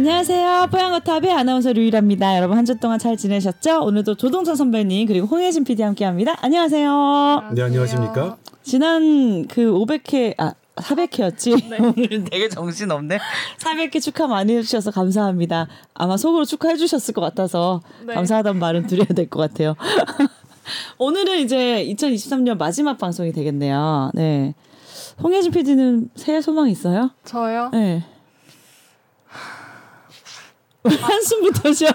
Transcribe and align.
안녕하세요. 0.00 0.68
뽀양거탑의 0.72 1.32
아나운서 1.32 1.72
류일합니다. 1.72 2.36
여러분 2.36 2.58
한 2.58 2.66
주 2.66 2.76
동안 2.76 2.98
잘 2.98 3.16
지내셨죠? 3.16 3.80
오늘도 3.82 4.16
조동찬 4.16 4.54
선배님 4.54 5.06
그리고 5.08 5.26
홍혜진 5.26 5.64
PD 5.64 5.82
함께합니다. 5.84 6.36
안녕하세요. 6.42 7.44
네, 7.54 7.62
안녕하십니까? 7.62 8.36
지난 8.62 9.46
그 9.46 9.62
500회 9.72 10.34
아 10.36 10.52
400회였지. 10.74 11.72
오늘 11.96 12.24
되게 12.24 12.46
정신 12.50 12.90
없네. 12.90 13.18
400회 13.58 14.02
축하 14.02 14.26
많이 14.26 14.54
해주셔서 14.56 14.90
감사합니다. 14.90 15.66
아마 15.94 16.18
속으로 16.18 16.44
축하해 16.44 16.76
주셨을 16.76 17.14
것 17.14 17.22
같아서 17.22 17.80
네. 18.06 18.12
감사하다는 18.12 18.60
말은 18.60 18.86
드려야 18.88 19.06
될 19.06 19.30
것 19.30 19.38
같아요. 19.40 19.76
오늘은 20.98 21.38
이제 21.38 21.82
2023년 21.88 22.58
마지막 22.58 22.98
방송이 22.98 23.32
되겠네요. 23.32 24.10
네. 24.12 24.54
홍혜진 25.22 25.52
PD는 25.52 26.10
새해 26.16 26.42
소망 26.42 26.68
있어요? 26.68 27.12
저요? 27.24 27.70
네. 27.72 28.04
왜 30.88 30.96
한숨부터 30.96 31.72
쉬어? 31.72 31.90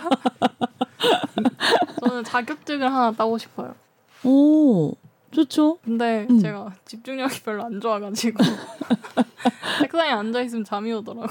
저는 2.00 2.24
자격증을 2.24 2.92
하나 2.92 3.12
따고 3.12 3.38
싶어요. 3.38 3.76
오, 4.24 4.94
좋죠. 5.32 5.78
근데 5.84 6.28
음. 6.30 6.40
제가 6.40 6.74
집중력이 6.86 7.42
별로 7.42 7.64
안 7.64 7.80
좋아가지고 7.80 8.44
책상에 9.82 10.12
앉아 10.12 10.42
있으면 10.44 10.64
잠이 10.64 10.92
오더라고요. 10.94 11.30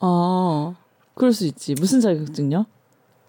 아, 0.00 0.74
그럴 1.14 1.32
수 1.32 1.44
있지. 1.46 1.74
무슨 1.74 2.00
자격증요? 2.00 2.66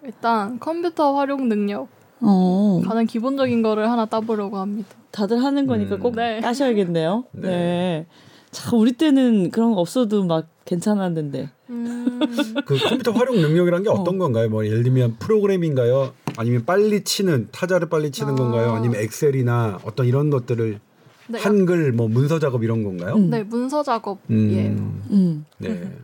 일단 0.02 0.58
컴퓨터 0.58 1.14
활용 1.14 1.48
능력 1.48 1.88
어, 2.20 2.80
가장 2.84 3.06
기본적인 3.06 3.62
거를 3.62 3.90
하나 3.90 4.06
따보려고 4.06 4.58
합니다. 4.58 4.88
다들 5.10 5.42
하는 5.42 5.66
거니까 5.66 5.96
음. 5.96 6.00
꼭 6.00 6.16
네. 6.16 6.40
따셔야겠네요. 6.40 7.24
네. 7.32 7.48
네. 7.48 8.06
참 8.50 8.78
우리 8.78 8.92
때는 8.92 9.50
그런 9.50 9.74
거 9.74 9.80
없어도 9.80 10.24
막 10.24 10.48
괜찮았는데. 10.64 11.50
음, 11.70 12.20
그 12.66 12.78
컴퓨터 12.78 13.12
활용 13.12 13.40
능력이란 13.40 13.82
게 13.82 13.90
어떤 13.90 14.18
건가요? 14.18 14.48
뭐 14.48 14.66
예를 14.66 14.82
들면 14.82 15.16
프로그램인가요? 15.18 16.12
아니면 16.36 16.64
빨리 16.64 17.04
치는 17.04 17.48
타자를 17.52 17.88
빨리 17.88 18.10
치는 18.10 18.32
아. 18.32 18.36
건가요? 18.36 18.72
아니면 18.72 19.00
엑셀이나 19.00 19.80
어떤 19.84 20.06
이런 20.06 20.30
것들을 20.30 20.80
네, 21.28 21.38
한글 21.38 21.92
뭐 21.92 22.08
문서 22.08 22.40
작업 22.40 22.64
이런 22.64 22.82
건가요? 22.82 23.14
음. 23.14 23.30
네 23.30 23.44
문서 23.44 23.82
작업이에요. 23.84 24.70
음, 24.70 25.02
음. 25.10 25.44
네. 25.58 25.96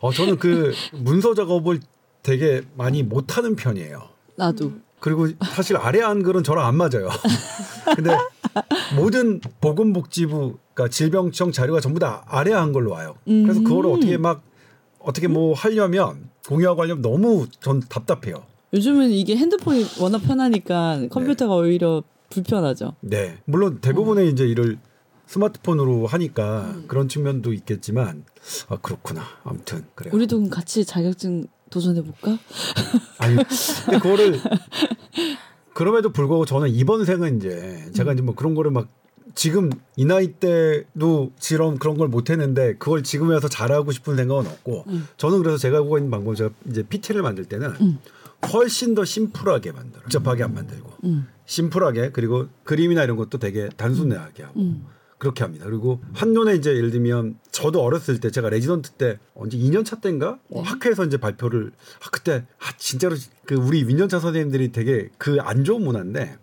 어 0.00 0.12
저는 0.12 0.38
그 0.38 0.72
문서 0.92 1.34
작업을 1.34 1.80
되게 2.22 2.62
많이 2.74 3.02
못하는 3.02 3.54
편이에요. 3.54 4.02
나도. 4.36 4.72
그리고 5.04 5.28
사실 5.54 5.76
아래 5.76 6.00
한글은 6.00 6.44
저랑 6.44 6.64
안 6.64 6.76
맞아요. 6.76 7.10
근데 7.94 8.16
모든 8.96 9.38
보건복지부 9.60 10.56
그러니까 10.72 10.88
질병청 10.90 11.52
자료가 11.52 11.80
전부 11.80 12.00
다 12.00 12.24
아래 12.26 12.54
한글로 12.54 12.90
와요. 12.90 13.14
그래서 13.26 13.60
음. 13.60 13.64
그거를 13.64 13.90
어떻게 13.90 14.16
막 14.16 14.42
어떻게 14.98 15.28
뭐 15.28 15.52
하려면 15.52 16.30
공유하고 16.48 16.80
하려면 16.80 17.02
너무 17.02 17.46
전 17.60 17.80
답답해요. 17.80 18.44
요즘은 18.72 19.10
이게 19.10 19.36
핸드폰이 19.36 19.84
워낙 20.00 20.20
편하니까 20.20 21.02
컴퓨터가 21.10 21.54
오히려 21.54 22.02
불편하죠. 22.30 22.94
네. 23.02 23.36
물론 23.44 23.80
대부분의 23.82 24.30
이제 24.30 24.46
일을 24.46 24.78
스마트폰으로 25.26 26.06
하니까 26.06 26.76
그런 26.86 27.10
측면도 27.10 27.52
있겠지만 27.52 28.24
아 28.68 28.78
그렇구나. 28.78 29.22
아무튼 29.42 29.84
그래요. 29.94 30.14
우리도 30.14 30.48
같이 30.48 30.86
자격증 30.86 31.46
도전해 31.74 32.02
볼까? 32.02 32.38
아니 33.18 33.34
근데 33.34 33.98
그거를 33.98 34.40
그럼에도 35.72 36.10
불구하고 36.10 36.46
저는 36.46 36.68
이번 36.68 37.04
생은 37.04 37.38
이제 37.38 37.90
제가 37.92 38.12
이제 38.12 38.22
뭐 38.22 38.36
그런 38.36 38.54
거를 38.54 38.70
막 38.70 38.86
지금 39.34 39.70
이 39.96 40.04
나이 40.04 40.34
때도 40.34 41.32
지럼 41.40 41.78
그런 41.78 41.96
걸 41.96 42.06
못했는데 42.06 42.76
그걸 42.76 43.02
지금 43.02 43.30
와서 43.30 43.48
잘하고 43.48 43.90
싶은 43.90 44.14
생각은 44.14 44.46
없고 44.46 44.84
음. 44.86 45.08
저는 45.16 45.42
그래서 45.42 45.58
제가 45.58 45.78
하고 45.78 45.98
있는 45.98 46.12
방법 46.12 46.36
제가 46.36 46.50
이제 46.70 46.84
PT를 46.84 47.22
만들 47.22 47.44
때는 47.44 47.70
음. 47.80 47.98
훨씬 48.52 48.94
더 48.94 49.04
심플하게 49.04 49.72
만들어 49.72 50.02
복잡하게 50.02 50.44
안 50.44 50.54
만들고 50.54 50.90
음. 51.02 51.26
심플하게 51.46 52.10
그리고 52.12 52.46
그림이나 52.62 53.02
이런 53.02 53.16
것도 53.16 53.38
되게 53.38 53.68
단순하게 53.76 54.44
하고 54.44 54.60
음. 54.60 54.86
그렇게 55.24 55.42
합니다. 55.42 55.64
그리고 55.64 56.00
한눈에 56.12 56.54
이제 56.54 56.76
예를 56.76 56.90
들면 56.90 57.38
저도 57.50 57.80
어렸을 57.82 58.20
때 58.20 58.30
제가 58.30 58.50
레지던트 58.50 58.90
때 58.92 59.18
언제 59.34 59.56
2년 59.56 59.84
차 59.86 59.96
때인가 59.96 60.38
어, 60.50 60.60
학회에서 60.60 61.06
이제 61.06 61.16
발표를 61.16 61.72
아 62.04 62.10
그때 62.12 62.44
아 62.60 62.76
진짜로 62.76 63.16
그 63.46 63.54
우리 63.54 63.84
윗연차 63.88 64.20
선생님들이 64.20 64.70
되게 64.72 65.08
그 65.16 65.38
안 65.40 65.64
좋은 65.64 65.82
문화인데 65.82 66.36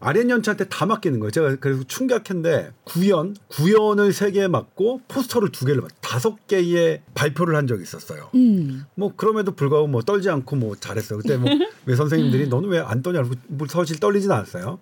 아랫 0.00 0.28
연차한테 0.28 0.68
다 0.68 0.84
맡기는 0.86 1.18
거예요. 1.18 1.30
제가 1.30 1.56
그래서 1.56 1.82
충격했는데 1.84 2.72
구연 2.84 3.34
구연을 3.48 4.12
세 4.12 4.30
개 4.32 4.46
맡고 4.48 5.00
포스터를 5.08 5.50
두 5.50 5.64
개를 5.64 5.80
맡 5.82 5.90
다섯 6.02 6.46
개의 6.46 7.02
발표를 7.14 7.56
한 7.56 7.66
적이 7.66 7.82
있었어요. 7.82 8.28
음. 8.34 8.84
뭐 8.96 9.12
그럼에도 9.16 9.52
불구하고 9.52 9.86
뭐 9.88 10.02
떨지 10.02 10.28
않고 10.30 10.56
뭐 10.56 10.76
잘했어요. 10.76 11.18
그때 11.18 11.36
뭐 11.36 11.50
왜 11.86 11.96
선생님들이 11.96 12.48
너는 12.48 12.68
왜 12.68 12.78
안 12.80 13.02
떠냐? 13.02 13.22
뭐 13.48 13.66
사실 13.66 13.98
떨리진 13.98 14.30
않았어요. 14.30 14.78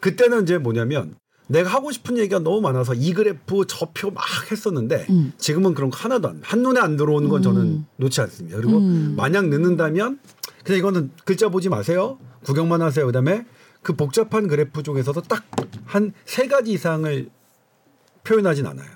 그때는 0.00 0.42
이제 0.42 0.58
뭐냐면 0.58 1.14
내가 1.48 1.70
하고 1.70 1.92
싶은 1.92 2.18
얘기가 2.18 2.40
너무 2.40 2.60
많아서 2.60 2.94
이 2.94 3.12
그래프 3.12 3.66
저 3.66 3.86
표 3.94 4.10
막 4.10 4.24
했었는데 4.50 5.06
음. 5.10 5.32
지금은 5.38 5.74
그런 5.74 5.90
거 5.90 5.96
하나도 5.98 6.28
안 6.28 6.40
한눈에 6.42 6.80
안 6.80 6.96
들어오는 6.96 7.28
건 7.28 7.42
저는 7.42 7.62
음. 7.62 7.86
놓지 7.96 8.20
않습니다. 8.22 8.56
그리고 8.56 8.78
음. 8.78 9.14
만약 9.16 9.48
늦는다면 9.48 10.18
그냥 10.64 10.78
이거는 10.78 11.10
글자 11.24 11.48
보지 11.48 11.68
마세요. 11.68 12.18
구경만 12.44 12.82
하세요. 12.82 13.06
그다음에 13.06 13.46
그 13.82 13.94
복잡한 13.94 14.48
그래프 14.48 14.82
중에서도 14.82 15.22
딱 15.22 15.44
한 15.86 16.12
세 16.24 16.48
가지 16.48 16.72
이상을 16.72 17.28
표현하진 18.24 18.66
않아요. 18.66 18.88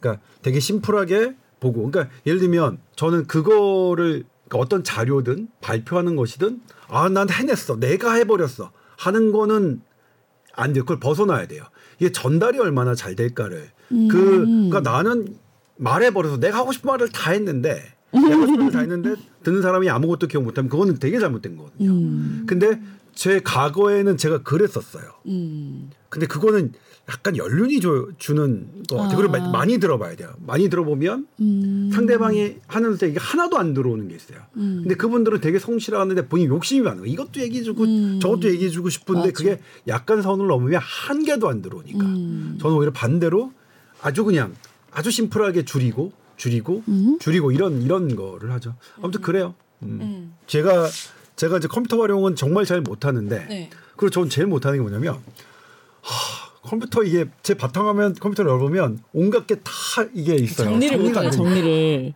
그러니까 0.00 0.20
되게 0.42 0.58
심플하게 0.58 1.36
보고 1.60 1.88
그러니까 1.88 2.12
예를 2.26 2.40
들면 2.40 2.78
저는 2.96 3.26
그거를 3.26 4.24
그러니까 4.48 4.58
어떤 4.58 4.82
자료든 4.82 5.48
발표하는 5.60 6.16
것이든 6.16 6.60
아 6.88 7.08
난 7.08 7.30
해냈어 7.30 7.76
내가 7.78 8.14
해버렸어 8.14 8.72
하는 8.98 9.30
거는 9.32 9.80
안 10.54 10.72
돼요 10.72 10.82
그걸 10.84 10.98
벗어나야 11.00 11.46
돼요 11.46 11.64
이게 11.98 12.12
전달이 12.12 12.58
얼마나 12.58 12.94
잘 12.94 13.14
될까를 13.14 13.70
음. 13.92 14.08
그 14.08 14.44
그러니까 14.70 14.80
나는 14.80 15.26
말해버려서 15.76 16.38
내가 16.38 16.58
하고 16.58 16.72
싶은 16.72 16.88
말을 16.88 17.08
다 17.10 17.32
했는데 17.32 17.82
내가 18.12 18.34
하고 18.34 18.46
싶은 18.46 18.58
말을 18.58 18.72
다 18.72 18.80
했는데 18.80 19.14
듣는 19.42 19.62
사람이 19.62 19.88
아무것도 19.88 20.26
기억 20.28 20.44
못하면 20.44 20.68
그거는 20.68 20.98
되게 20.98 21.18
잘못된 21.18 21.56
거거든요 21.56 21.90
음. 21.90 22.44
근데 22.46 22.80
제 23.14 23.40
과거에는 23.40 24.16
제가 24.16 24.42
그랬었어요 24.42 25.04
음. 25.26 25.90
근데 26.08 26.26
그거는 26.26 26.72
약간 27.08 27.36
연륜이 27.36 27.80
줘, 27.80 28.06
주는 28.18 28.66
거 28.88 28.96
같아요. 28.96 29.26
아. 29.26 29.28
마- 29.28 29.50
많이 29.50 29.78
들어봐야 29.78 30.16
돼요. 30.16 30.32
많이 30.46 30.70
들어보면 30.70 31.26
음. 31.40 31.90
상대방이 31.92 32.56
하는데 32.66 33.08
이게 33.08 33.18
하나도 33.18 33.58
안 33.58 33.74
들어오는 33.74 34.08
게 34.08 34.14
있어요. 34.14 34.38
음. 34.56 34.80
근데 34.82 34.94
그분들은 34.94 35.40
되게 35.42 35.58
성실하는데 35.58 36.28
본인 36.28 36.48
욕심이 36.48 36.80
많아요. 36.80 37.04
이것도 37.04 37.40
얘기해주고 37.40 37.84
음. 37.84 38.20
저것도 38.20 38.48
얘기해주고 38.48 38.88
싶은데 38.88 39.20
맞아. 39.20 39.32
그게 39.32 39.60
약간 39.86 40.22
선을 40.22 40.46
넘으면 40.46 40.80
한 40.82 41.24
개도 41.24 41.48
안 41.48 41.60
들어오니까. 41.60 42.04
음. 42.06 42.58
저는 42.60 42.76
오히려 42.76 42.90
반대로 42.92 43.52
아주 44.00 44.24
그냥 44.24 44.54
아주 44.90 45.10
심플하게 45.10 45.66
줄이고 45.66 46.12
줄이고 46.38 46.82
음. 46.88 47.18
줄이고 47.20 47.52
이런 47.52 47.82
이런 47.82 48.16
거를 48.16 48.50
하죠. 48.52 48.76
아무튼 49.02 49.20
그래요. 49.20 49.54
음. 49.82 49.98
음. 50.00 50.34
제가 50.46 50.88
제가 51.36 51.58
이제 51.58 51.68
컴퓨터 51.68 52.00
활용은 52.00 52.34
정말 52.34 52.64
잘 52.64 52.80
못하는데 52.80 53.46
네. 53.48 53.70
그리고 53.96 54.08
전 54.08 54.30
제일 54.30 54.46
못하는 54.46 54.78
게 54.78 54.82
뭐냐면 54.82 55.16
하, 56.00 56.53
컴퓨터 56.64 57.02
이게 57.02 57.26
제 57.42 57.54
바탕화면 57.54 58.14
컴퓨터를 58.14 58.50
열어보면 58.50 59.00
온갖 59.12 59.46
게 59.46 59.56
다 59.56 59.70
이게 60.14 60.34
있어요. 60.34 60.70
정리를 60.70 60.94
안 60.94 61.02
되니까. 61.02 61.30
정리를. 61.30 62.14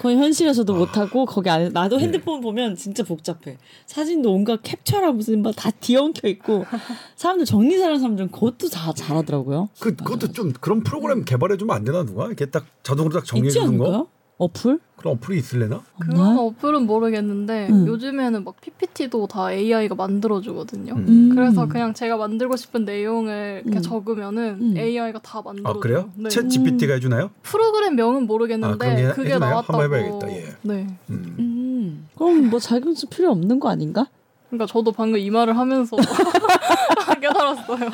거의 0.00 0.16
현실에서도 0.16 0.74
못하고 0.74 1.24
거기 1.24 1.48
안에 1.48 1.68
나도 1.68 2.00
핸드폰 2.00 2.40
보면 2.40 2.74
진짜 2.74 3.04
복잡해. 3.04 3.56
사진도 3.86 4.32
온갖 4.34 4.60
캡처라 4.62 5.12
무슨 5.12 5.40
막 5.42 5.54
다 5.56 5.70
뒤엉켜 5.70 6.26
있고 6.28 6.64
사람들 7.14 7.46
정리 7.46 7.78
잘하는 7.78 8.00
사람들은 8.00 8.30
그것도 8.32 8.68
다 8.70 8.92
잘하더라고요. 8.92 9.68
그 9.78 9.94
그것도 9.94 10.32
좀 10.32 10.52
그런 10.60 10.82
프로그램 10.82 11.24
개발해 11.24 11.56
주면 11.56 11.76
안 11.76 11.84
되나 11.84 12.02
누가? 12.04 12.26
이렇게 12.26 12.46
딱 12.46 12.66
자동으로 12.82 13.14
딱 13.14 13.24
정리해 13.24 13.50
주는 13.52 13.78
거? 13.78 14.08
어플? 14.36 14.80
그런 14.96 15.14
어플이 15.14 15.38
있을래나? 15.38 15.82
그런? 16.00 16.38
어플은 16.38 16.86
모르겠는데 16.86 17.68
음. 17.70 17.86
요즘에는 17.86 18.42
막 18.44 18.60
PPT도 18.60 19.26
다 19.28 19.52
AI가 19.52 19.94
만들어주거든요. 19.94 20.94
음. 20.94 21.04
음. 21.08 21.34
그래서 21.34 21.66
그냥 21.68 21.94
제가 21.94 22.16
만들고 22.16 22.56
싶은 22.56 22.84
내용을 22.84 23.62
이렇게 23.64 23.78
음. 23.78 23.82
적으면은 23.82 24.58
음. 24.60 24.76
AI가 24.76 25.20
다 25.20 25.40
만들어줘요. 25.42 25.76
아 25.76 25.80
그래요? 25.80 26.10
네. 26.16 26.28
챗 26.30 26.50
GPT가 26.50 26.94
해주나요? 26.94 27.30
프로그램 27.42 27.94
명은 27.94 28.22
아, 28.22 28.26
모르겠는데 28.26 28.86
해- 28.86 29.12
그게 29.12 29.30
해주나요? 29.30 29.50
나왔다고. 29.50 29.80
한번 29.80 29.98
해봐야겠다, 30.00 30.32
예. 30.32 30.54
네. 30.62 30.86
음. 31.10 31.36
음. 31.38 32.08
그럼 32.16 32.50
뭐 32.50 32.58
자격증 32.58 33.08
필요 33.10 33.30
없는 33.30 33.60
거 33.60 33.68
아닌가? 33.68 34.06
그러니까 34.48 34.66
저도 34.66 34.90
방금 34.92 35.18
이 35.20 35.30
말을 35.30 35.56
하면서 35.56 35.96
깨달았어요. 37.20 37.78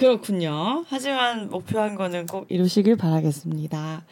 그렇군요. 0.00 0.86
하지만 0.88 1.50
목표한 1.50 1.94
거는 1.94 2.24
꼭 2.24 2.46
이루시길 2.48 2.96
바라겠습니다. 2.96 4.02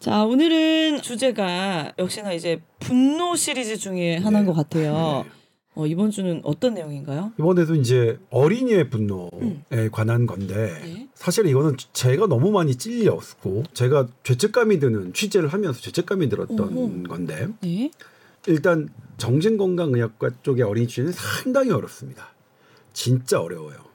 자, 0.00 0.24
오늘은 0.24 1.02
주제가 1.02 1.92
역시나 2.00 2.32
이제 2.32 2.60
분노 2.80 3.36
시리즈 3.36 3.76
중에 3.76 4.16
하나인 4.16 4.44
네. 4.44 4.52
것 4.52 4.56
같아요. 4.56 5.24
네. 5.24 5.30
어, 5.76 5.86
이번 5.86 6.10
주는 6.10 6.40
어떤 6.42 6.74
내용인가요? 6.74 7.30
이번에도 7.38 7.76
이제 7.76 8.18
어린이의 8.30 8.90
분노에 8.90 9.28
음. 9.34 9.62
관한 9.92 10.26
건데 10.26 10.76
네. 10.82 11.08
사실 11.14 11.46
이거는 11.46 11.76
제가 11.92 12.26
너무 12.26 12.50
많이 12.50 12.74
찔렸고 12.74 13.62
제가 13.72 14.08
죄책감이 14.24 14.80
드는 14.80 15.12
취재를 15.12 15.48
하면서 15.50 15.80
죄책감이 15.80 16.28
들었던 16.28 16.76
오호. 16.76 17.04
건데 17.04 17.46
네. 17.60 17.92
일단 18.48 18.88
정신건강의학과 19.18 20.30
쪽의 20.42 20.64
어린이 20.64 20.88
취재는 20.88 21.12
상당히 21.12 21.70
어렵습니다. 21.70 22.30
진짜 22.92 23.40
어려워요. 23.40 23.89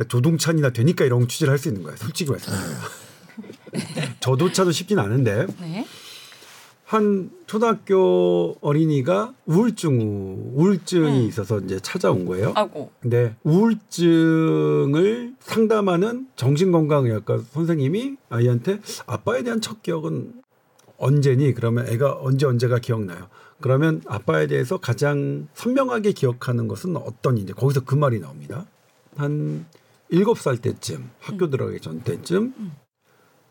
그러니까 0.00 0.08
조동찬이나 0.08 0.70
되니까 0.70 1.04
이런 1.04 1.28
취재를 1.28 1.52
할 1.52 1.58
수 1.58 1.68
있는 1.68 1.82
거예요. 1.82 1.96
솔직히 1.98 2.30
말씀드려요. 2.30 2.78
저도차도 4.20 4.72
쉽진 4.72 4.98
않은데 4.98 5.46
네. 5.60 5.86
한 6.84 7.30
초등학교 7.46 8.56
어린이가 8.62 9.34
우울증 9.44 10.54
우울증이 10.54 11.24
음. 11.24 11.28
있어서 11.28 11.58
이제 11.60 11.78
찾아온 11.80 12.24
거예요. 12.24 12.52
아고. 12.56 12.90
근데 13.00 13.36
우울증을 13.44 15.34
상담하는 15.40 16.28
정신건강의학과 16.34 17.38
선생님이 17.52 18.16
아이한테 18.30 18.80
아빠에 19.06 19.42
대한 19.42 19.60
첫 19.60 19.82
기억은 19.82 20.32
언제니? 20.96 21.52
그러면 21.54 21.86
애가 21.86 22.18
언제 22.20 22.46
언제가 22.46 22.78
기억나요. 22.78 23.28
그러면 23.60 24.02
아빠에 24.06 24.46
대해서 24.46 24.78
가장 24.78 25.46
선명하게 25.54 26.12
기억하는 26.12 26.68
것은 26.68 26.96
어떤 26.96 27.36
이제 27.38 27.52
거기서 27.52 27.84
그 27.84 27.94
말이 27.94 28.18
나옵니다. 28.18 28.66
한 29.16 29.66
일곱 30.10 30.38
살 30.38 30.58
때쯤 30.58 31.10
학교 31.20 31.50
들어가기 31.50 31.80
전 31.80 32.00
때쯤 32.00 32.54
음. 32.58 32.72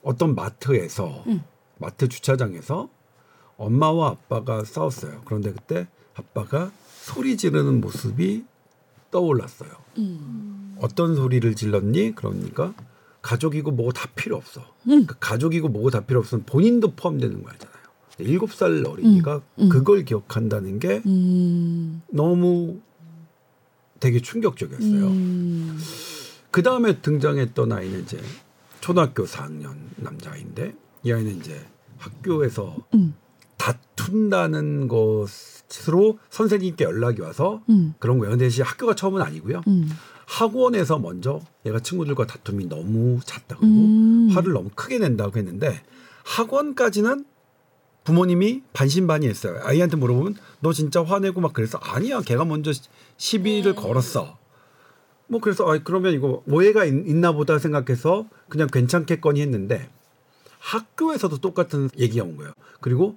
어떤 0.03 0.35
마트에서 0.35 1.23
음. 1.27 1.41
마트 1.77 2.07
주차장에서 2.07 2.89
엄마와 3.57 4.09
아빠가 4.09 4.63
싸웠어요. 4.63 5.21
그런데 5.25 5.51
그때 5.51 5.87
아빠가 6.13 6.71
소리 7.01 7.37
지르는 7.37 7.81
모습이 7.81 8.45
떠올랐어요. 9.11 9.69
음. 9.97 10.75
어떤 10.79 11.15
소리를 11.15 11.55
질렀니? 11.55 12.15
그러니까 12.15 12.73
가족이고 13.21 13.71
뭐고 13.71 13.91
다 13.91 14.09
필요 14.15 14.37
없어. 14.37 14.61
음. 14.61 15.05
그러니까 15.05 15.15
가족이고 15.19 15.67
뭐고 15.69 15.89
다 15.89 16.01
필요 16.01 16.19
없으면 16.19 16.45
본인도 16.45 16.95
포함되는 16.95 17.43
거 17.43 17.49
알잖아요. 17.49 17.79
일곱 18.19 18.53
살 18.53 18.85
어린이가 18.85 19.35
음, 19.35 19.41
음. 19.59 19.69
그걸 19.69 20.03
기억한다는 20.03 20.79
게 20.79 21.01
음. 21.05 22.01
너무 22.09 22.79
되게 23.99 24.19
충격적이었어요. 24.21 25.07
음. 26.49 26.51
그 26.51 26.63
다음에 26.63 26.99
등장했던 27.01 27.71
아이는 27.71 28.01
이제 28.01 28.19
초등학교 28.81 29.25
4학년 29.25 29.75
남자아이인데 29.97 30.75
이 31.03 31.11
아이는 31.11 31.37
이제 31.37 31.65
학교에서 31.97 32.75
음. 32.93 33.13
다툰다는 33.57 34.87
것으로 34.87 36.17
선생님께 36.29 36.85
연락이 36.85 37.21
와서 37.21 37.61
음. 37.69 37.93
그런 37.99 38.17
거예요. 38.17 38.35
근데 38.37 38.49
학교가 38.63 38.95
처음은 38.95 39.21
아니고요. 39.21 39.61
음. 39.67 39.89
학원에서 40.25 40.99
먼저 40.99 41.41
얘가 41.65 41.79
친구들과 41.79 42.25
다툼이 42.27 42.67
너무 42.67 43.19
잦다 43.25 43.57
그리고 43.59 43.73
음. 43.75 44.29
화를 44.31 44.53
너무 44.53 44.69
크게 44.73 44.99
낸다고 44.99 45.37
했는데 45.37 45.81
학원까지는 46.23 47.25
부모님이 48.03 48.63
반신반의했어요. 48.73 49.61
아이한테 49.63 49.97
물어보면 49.97 50.35
너 50.61 50.71
진짜 50.73 51.03
화내고 51.03 51.41
막 51.41 51.53
그래서 51.53 51.77
아니야 51.79 52.21
걔가 52.21 52.45
먼저 52.45 52.71
시비를 53.17 53.75
걸었어. 53.75 54.38
뭐 55.29 55.39
그래서 55.39 55.65
아 55.71 55.77
그러면 55.83 56.13
이거 56.13 56.43
오해가 56.47 56.83
있, 56.85 56.93
나 57.15 57.31
보다 57.31 57.59
생각해서 57.59 58.25
그냥 58.49 58.67
괜찮겠거니 58.67 59.41
했는데 59.41 59.89
학교에서도 60.59 61.37
똑같은 61.37 61.89
얘기가 61.97 62.25
온 62.25 62.35
거예요. 62.37 62.51
그리고 62.81 63.15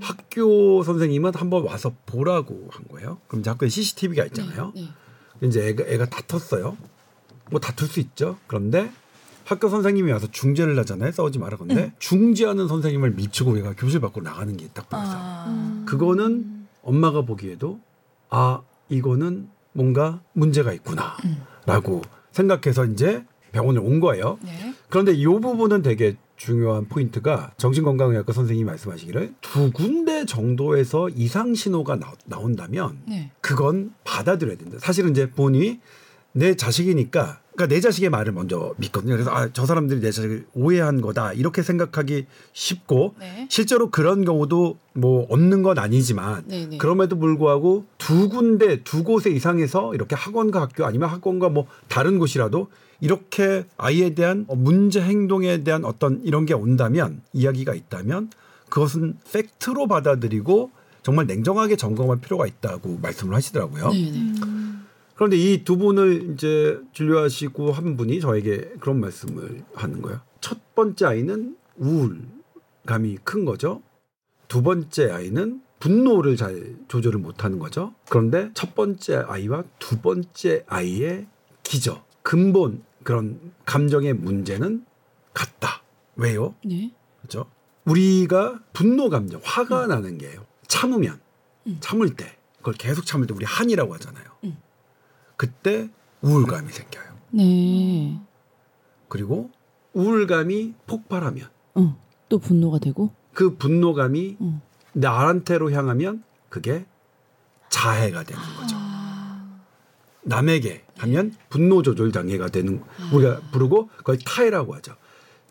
학교 0.00 0.82
선생님은 0.82 1.34
한번 1.34 1.64
와서 1.64 1.92
보라고 2.06 2.68
한 2.70 2.84
거예요. 2.88 3.18
그럼 3.28 3.40
이제 3.40 3.50
학교에 3.50 3.68
CCTV가 3.68 4.24
있잖아요. 4.26 4.72
네. 4.74 4.88
이제 5.42 5.68
애가, 5.68 5.84
애가 5.84 6.06
다퉜어요. 6.06 6.76
뭐 7.50 7.60
다툴 7.60 7.86
수 7.88 8.00
있죠. 8.00 8.38
그런데 8.46 8.90
학교 9.44 9.68
선생님이 9.68 10.10
와서 10.12 10.28
중재를 10.30 10.78
하잖아요. 10.80 11.12
싸우지 11.12 11.38
마라. 11.38 11.56
근데 11.58 11.92
중재하는 11.98 12.68
선생님을 12.68 13.12
미치고 13.12 13.58
얘가 13.58 13.74
교실 13.74 14.00
밖으로 14.00 14.24
나가는 14.24 14.56
게 14.56 14.68
딱 14.72 14.88
보였어요. 14.88 15.16
아. 15.20 15.84
그거는 15.86 16.66
엄마가 16.82 17.22
보기에도 17.22 17.80
아 18.30 18.62
이거는 18.88 19.48
뭔가 19.72 20.22
문제가 20.32 20.72
있구나라고 20.72 22.02
생각해서 22.32 22.84
이제 22.86 23.24
병원에 23.52 23.80
온 23.80 24.00
거예요. 24.00 24.38
네. 24.42 24.74
그런데 24.88 25.12
이 25.12 25.24
부분은 25.24 25.82
되게 25.82 26.16
중요한 26.36 26.86
포인트가 26.88 27.52
정신건강의학과 27.58 28.32
선생님이 28.32 28.64
말씀하시기를 28.66 29.34
두 29.40 29.70
군데 29.72 30.24
정도에서 30.24 31.08
이상 31.10 31.54
신호가 31.54 31.96
나, 31.96 32.12
나온다면 32.24 33.02
네. 33.06 33.30
그건 33.40 33.92
받아들여야 34.04 34.56
된다. 34.56 34.78
사실은 34.80 35.10
이제 35.10 35.30
부모님이 35.30 35.80
내 36.32 36.54
자식이니까 36.54 37.40
그러니까 37.60 37.66
내 37.66 37.80
자식의 37.80 38.08
말을 38.08 38.32
먼저 38.32 38.74
믿거든요. 38.78 39.12
그래서 39.12 39.30
아, 39.30 39.50
저 39.52 39.66
사람들이 39.66 40.00
내 40.00 40.10
자식을 40.10 40.46
오해한 40.54 41.02
거다 41.02 41.34
이렇게 41.34 41.62
생각하기 41.62 42.26
쉽고 42.54 43.14
네. 43.18 43.46
실제로 43.50 43.90
그런 43.90 44.24
경우도 44.24 44.78
뭐 44.94 45.26
없는 45.28 45.62
건 45.62 45.78
아니지만 45.78 46.44
네, 46.46 46.66
네. 46.66 46.78
그럼에도 46.78 47.18
불구하고 47.18 47.84
두 47.98 48.30
군데 48.30 48.82
두 48.82 49.04
곳에 49.04 49.30
이상해서 49.30 49.94
이렇게 49.94 50.14
학원과 50.14 50.62
학교 50.62 50.86
아니면 50.86 51.10
학원과 51.10 51.50
뭐 51.50 51.66
다른 51.88 52.18
곳이라도 52.18 52.68
이렇게 53.02 53.64
아이에 53.76 54.14
대한 54.14 54.46
문제 54.48 55.02
행동에 55.02 55.62
대한 55.62 55.84
어떤 55.84 56.22
이런 56.24 56.46
게 56.46 56.54
온다면 56.54 57.20
이야기가 57.34 57.74
있다면 57.74 58.30
그것은 58.70 59.18
팩트로 59.32 59.86
받아들이고 59.86 60.70
정말 61.02 61.26
냉정하게 61.26 61.76
점검할 61.76 62.20
필요가 62.20 62.46
있다고 62.46 62.98
말씀을 63.02 63.34
하시더라고요. 63.34 63.90
네, 63.90 64.10
네. 64.10 64.32
그런데 65.20 65.36
이 65.36 65.64
두 65.64 65.76
분을 65.76 66.32
이제 66.32 66.80
진료하시고 66.94 67.72
한 67.72 67.98
분이 67.98 68.20
저에게 68.20 68.72
그런 68.80 69.00
말씀을 69.00 69.62
하는 69.74 70.00
거예요. 70.00 70.22
첫 70.40 70.74
번째 70.74 71.04
아이는 71.04 71.58
우울감이 71.76 73.18
큰 73.22 73.44
거죠. 73.44 73.82
두 74.48 74.62
번째 74.62 75.10
아이는 75.10 75.60
분노를 75.78 76.36
잘 76.38 76.74
조절을 76.88 77.20
못하는 77.20 77.58
거죠. 77.58 77.94
그런데 78.08 78.50
첫 78.54 78.74
번째 78.74 79.16
아이와 79.26 79.64
두 79.78 79.98
번째 80.00 80.64
아이의 80.66 81.26
기저, 81.64 82.02
근본 82.22 82.82
그런 83.04 83.52
감정의 83.66 84.14
문제는 84.14 84.86
같다. 85.34 85.82
왜요? 86.16 86.54
네. 86.64 86.92
그렇죠? 87.18 87.44
우리가 87.84 88.58
분노 88.72 89.10
감정, 89.10 89.42
화가 89.44 89.86
나는 89.86 90.16
게요. 90.16 90.46
참으면 90.66 91.20
참을 91.80 92.16
때 92.16 92.38
그걸 92.56 92.72
계속 92.72 93.04
참을 93.04 93.26
때 93.26 93.34
우리 93.34 93.44
한이라고 93.44 93.92
하잖아요. 93.96 94.24
음. 94.44 94.56
그때 95.40 95.88
우울감이 96.20 96.70
생겨요. 96.70 97.04
네. 97.30 98.20
그리고 99.08 99.50
우울감이 99.94 100.74
폭발하면 100.86 101.48
어. 101.76 101.98
또 102.28 102.38
분노가 102.38 102.78
되고. 102.78 103.10
그 103.32 103.56
분노감이 103.56 104.36
어. 104.38 104.60
나한테로 104.92 105.72
향하면 105.72 106.22
그게 106.50 106.84
자해가 107.70 108.24
되는 108.24 108.42
거죠. 108.58 108.76
남에게 110.24 110.84
하면 110.98 111.34
분노 111.48 111.80
조절 111.80 112.12
장애가 112.12 112.48
되는 112.48 112.82
우리가 113.10 113.40
부르고 113.50 113.88
그걸 113.96 114.18
타해라고 114.18 114.74
하죠. 114.74 114.94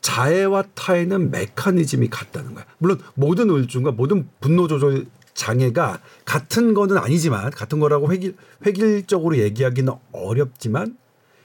자해와 0.01 0.65
타해는 0.75 1.31
메커니즘이 1.31 2.11
같다는 2.11 2.53
거야. 2.53 2.63
물론 2.77 2.99
모든 3.15 3.49
우울증과 3.49 3.93
모든 3.93 4.29
분노 4.39 4.67
조절 4.67 5.07
장애가 5.39 6.01
같은 6.25 6.73
거는 6.73 6.97
아니지만 6.97 7.49
같은 7.51 7.79
거라고 7.79 8.11
획일, 8.11 8.35
획일적으로 8.65 9.37
얘기하기는 9.37 9.91
어렵지만 10.11 10.97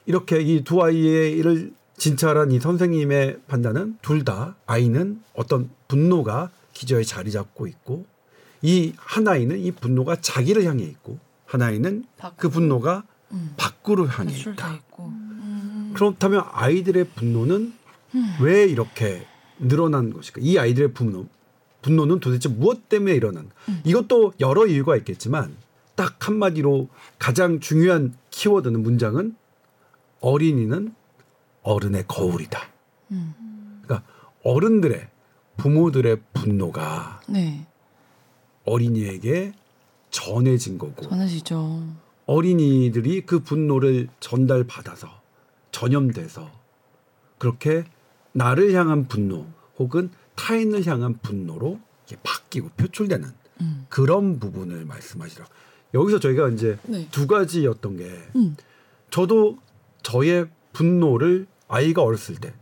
이렇게 0.05 0.41
이 0.41 0.65
두 0.65 0.83
아이를 0.83 1.73
진찰한 1.97 2.51
이 2.51 2.59
선생님의 2.59 3.39
판단은 3.47 3.99
둘 4.03 4.25
다 4.25 4.57
아이는 4.67 5.23
어떤 5.35 5.71
분노가 5.87 6.51
기저에 6.73 7.05
자리 7.05 7.31
잡고 7.31 7.69
있고 7.69 8.05
이한 8.63 9.29
아이는 9.29 9.59
이 9.61 9.71
분노가 9.71 10.17
자기를 10.21 10.65
향해 10.65 10.83
있고 10.85 11.19
한 11.47 11.63
아이는 11.63 12.05
그 12.37 12.49
분노가 12.49 13.05
밖으로 13.57 14.09
향해 14.09 14.37
있다. 14.37 14.75
있고. 14.75 15.13
그렇다면 15.95 16.43
아이들의 16.51 17.05
분노는 17.15 17.73
왜 18.41 18.65
이렇게 18.67 19.25
늘어난 19.61 20.13
것일까? 20.13 20.41
이 20.43 20.59
아이들의 20.59 20.93
분노, 20.95 21.27
분노는 21.85 22.21
도대체 22.21 22.49
무엇 22.49 22.89
때문에 22.89 23.15
일어난? 23.15 23.51
이것도 23.85 24.33
여러 24.41 24.67
이유가 24.67 24.97
있겠지만 24.97 25.55
딱 25.95 26.27
한마디로 26.27 26.89
가장 27.19 27.61
중요한 27.61 28.15
키워드는 28.31 28.83
문장은 28.83 29.37
어린이는 30.21 30.95
어른의 31.63 32.05
거울이다. 32.09 32.59
그러니까 33.09 34.03
어른들의 34.43 35.09
부모들의 35.59 36.21
분노가 36.33 37.21
네. 37.29 37.67
어린이에게 38.65 39.53
전해진 40.09 40.79
거고 40.79 41.03
전하시죠. 41.03 41.87
어린이들이 42.25 43.27
그 43.27 43.41
분노를 43.41 44.09
전달받아서 44.21 45.09
전염돼서 45.71 46.51
그렇게 47.37 47.85
나를 48.33 48.73
향한 48.73 49.07
분노 49.07 49.47
혹은 49.79 50.11
타인을 50.35 50.87
향한 50.87 51.19
분노로 51.23 51.81
바뀌고 52.23 52.71
표출되는 52.77 53.29
음. 53.61 53.87
그런 53.89 54.39
부분을 54.39 54.85
말씀하시라. 54.85 55.47
여기서 55.95 56.19
저희가 56.21 56.49
이제 56.51 56.79
네. 56.85 57.09
두 57.11 57.27
가지였던 57.27 57.97
게 57.97 58.05
음. 58.37 58.57
저도 59.11 59.59
저의 60.03 60.49
분노를 60.73 61.47
아이가 61.69 62.03
어렸을 62.03 62.35
때 62.37 62.53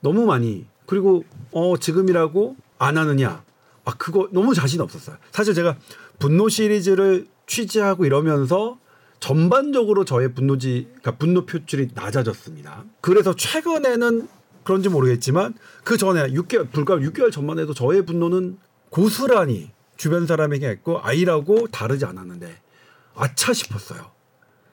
너무 0.00 0.26
많이 0.26 0.66
그리고 0.86 1.24
어 1.50 1.76
지금이라고 1.78 2.56
안 2.78 2.98
하느냐 2.98 3.42
아 3.84 3.94
그거 3.96 4.28
너무 4.32 4.54
자신 4.54 4.80
없었어요. 4.80 5.16
사실 5.32 5.54
제가 5.54 5.76
분노 6.18 6.48
시리즈를 6.48 7.26
취재하고 7.46 8.04
이러면서 8.04 8.78
전반적으로 9.20 10.04
저의 10.04 10.34
분노지 10.34 10.86
그러니까 10.88 11.16
분노 11.16 11.46
표출이 11.46 11.88
낮아졌습니다. 11.94 12.84
그래서 13.00 13.34
최근에는 13.34 14.28
그런지 14.64 14.88
모르겠지만 14.88 15.54
그 15.84 15.96
전에 15.96 16.28
6개월 16.32 16.70
불과 16.70 16.96
6개월 16.96 17.30
전만 17.30 17.58
해도 17.58 17.74
저의 17.74 18.04
분노는 18.04 18.58
고스란히 18.90 19.70
주변 19.96 20.26
사람에게 20.26 20.68
했고 20.68 21.00
아이라고 21.02 21.68
다르지 21.68 22.04
않았는데 22.04 22.60
아차 23.14 23.52
싶었어요. 23.52 24.10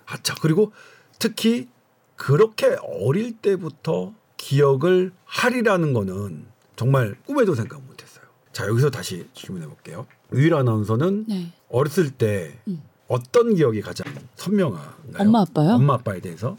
아차. 0.05 0.35
그리고 0.41 0.71
특히 1.19 1.69
그렇게 2.15 2.77
어릴 2.81 3.37
때부터 3.37 4.13
기억을 4.37 5.11
하리라는 5.25 5.93
거는 5.93 6.45
정말 6.75 7.15
꿈에도 7.25 7.55
생각 7.55 7.81
못 7.83 8.01
했어요. 8.01 8.25
자, 8.51 8.67
여기서 8.67 8.89
다시 8.89 9.27
질문해 9.33 9.67
볼게요. 9.67 10.07
유일 10.33 10.53
아나운서는 10.55 11.25
네. 11.27 11.53
어렸을 11.69 12.09
때 12.11 12.59
음. 12.67 12.81
어떤 13.11 13.53
기억이 13.55 13.81
가장 13.81 14.05
선명한가요? 14.35 14.91
엄마 15.19 15.41
아빠요? 15.41 15.71
엄마 15.73 15.95
아빠에 15.95 16.19
대해서? 16.21 16.55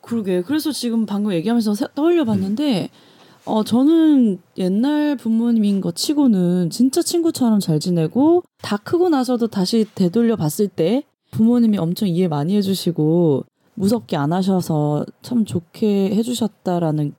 그러게. 0.00 0.42
그래서 0.42 0.70
지금 0.72 1.04
방금 1.06 1.32
얘기하면서 1.32 1.74
세- 1.74 1.86
떠올려 1.94 2.24
봤는데, 2.24 2.90
어 3.44 3.62
저는 3.64 4.38
옛날 4.58 5.16
부모님인 5.16 5.80
것 5.80 5.94
치고는 5.96 6.70
진짜 6.70 7.02
친구처럼 7.02 7.60
잘 7.60 7.78
지내고 7.80 8.42
다 8.62 8.76
크고 8.76 9.08
나서도 9.08 9.48
다시 9.48 9.86
되돌려 9.94 10.36
봤을 10.36 10.66
때 10.68 11.04
부모님이 11.30 11.78
엄청 11.78 12.08
이해 12.08 12.26
많이 12.28 12.56
해주시고 12.56 13.44
무섭게 13.74 14.16
안 14.16 14.32
하셔서 14.32 15.04
참 15.22 15.44
좋게 15.44 16.14
해주셨다라는 16.16 17.14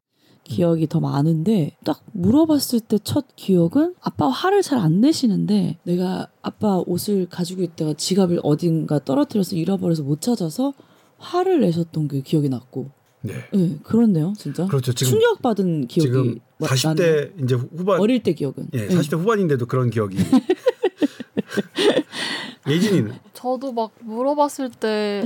기억이 0.47 0.87
더 0.87 0.99
많은데 0.99 1.75
딱 1.83 2.01
물어봤을 2.13 2.79
때 2.81 2.97
첫 3.03 3.25
기억은 3.35 3.95
아빠 4.01 4.27
화를 4.29 4.61
잘 4.61 4.77
안 4.79 5.01
내시는데 5.01 5.77
내가 5.83 6.27
아빠 6.41 6.77
옷을 6.85 7.27
가지고 7.29 7.63
있다가 7.63 7.93
지갑을 7.93 8.39
어딘가 8.43 8.99
떨어뜨려서 9.03 9.55
잃어버려서 9.55 10.03
못 10.03 10.21
찾아서 10.21 10.73
화를 11.17 11.59
내셨던 11.61 12.07
게 12.07 12.21
기억이 12.21 12.49
났고 12.49 12.89
네. 13.21 13.33
네, 13.51 13.77
그렇네요, 13.83 14.33
진짜. 14.37 14.65
그렇죠. 14.67 14.93
지금 14.93 15.11
충격 15.11 15.41
받은 15.41 15.87
기억이 15.87 16.07
지금 16.07 16.39
와- 16.59 16.69
40대 16.69 16.99
나네요. 16.99 17.27
이제 17.43 17.55
후반 17.55 17.99
어릴 17.99 18.21
때 18.23 18.33
기억은. 18.33 18.67
예, 18.73 18.87
네. 18.87 18.95
40대 18.95 19.17
후반인데도 19.19 19.65
그런 19.65 19.89
기억이 19.89 20.17
예진이는 22.67 23.13
저도 23.33 23.71
막 23.71 23.91
물어봤을 24.01 24.69
때 24.71 25.23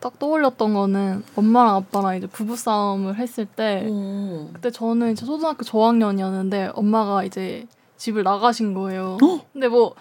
딱 0.00 0.12
음. 0.14 0.18
떠올렸던 0.18 0.74
거는 0.74 1.24
엄마랑 1.36 1.76
아빠랑 1.76 2.16
이제 2.16 2.26
부부 2.26 2.56
싸움을 2.56 3.16
했을 3.16 3.46
때 3.46 3.84
어. 3.88 4.50
그때 4.52 4.70
저는 4.70 5.12
이제 5.12 5.26
초등학교 5.26 5.64
저학년이었는데 5.64 6.72
엄마가 6.74 7.24
이제 7.24 7.66
집을 7.96 8.22
나가신 8.22 8.74
거예요. 8.74 9.18
어? 9.22 9.40
근데 9.52 9.68
뭐 9.68 9.94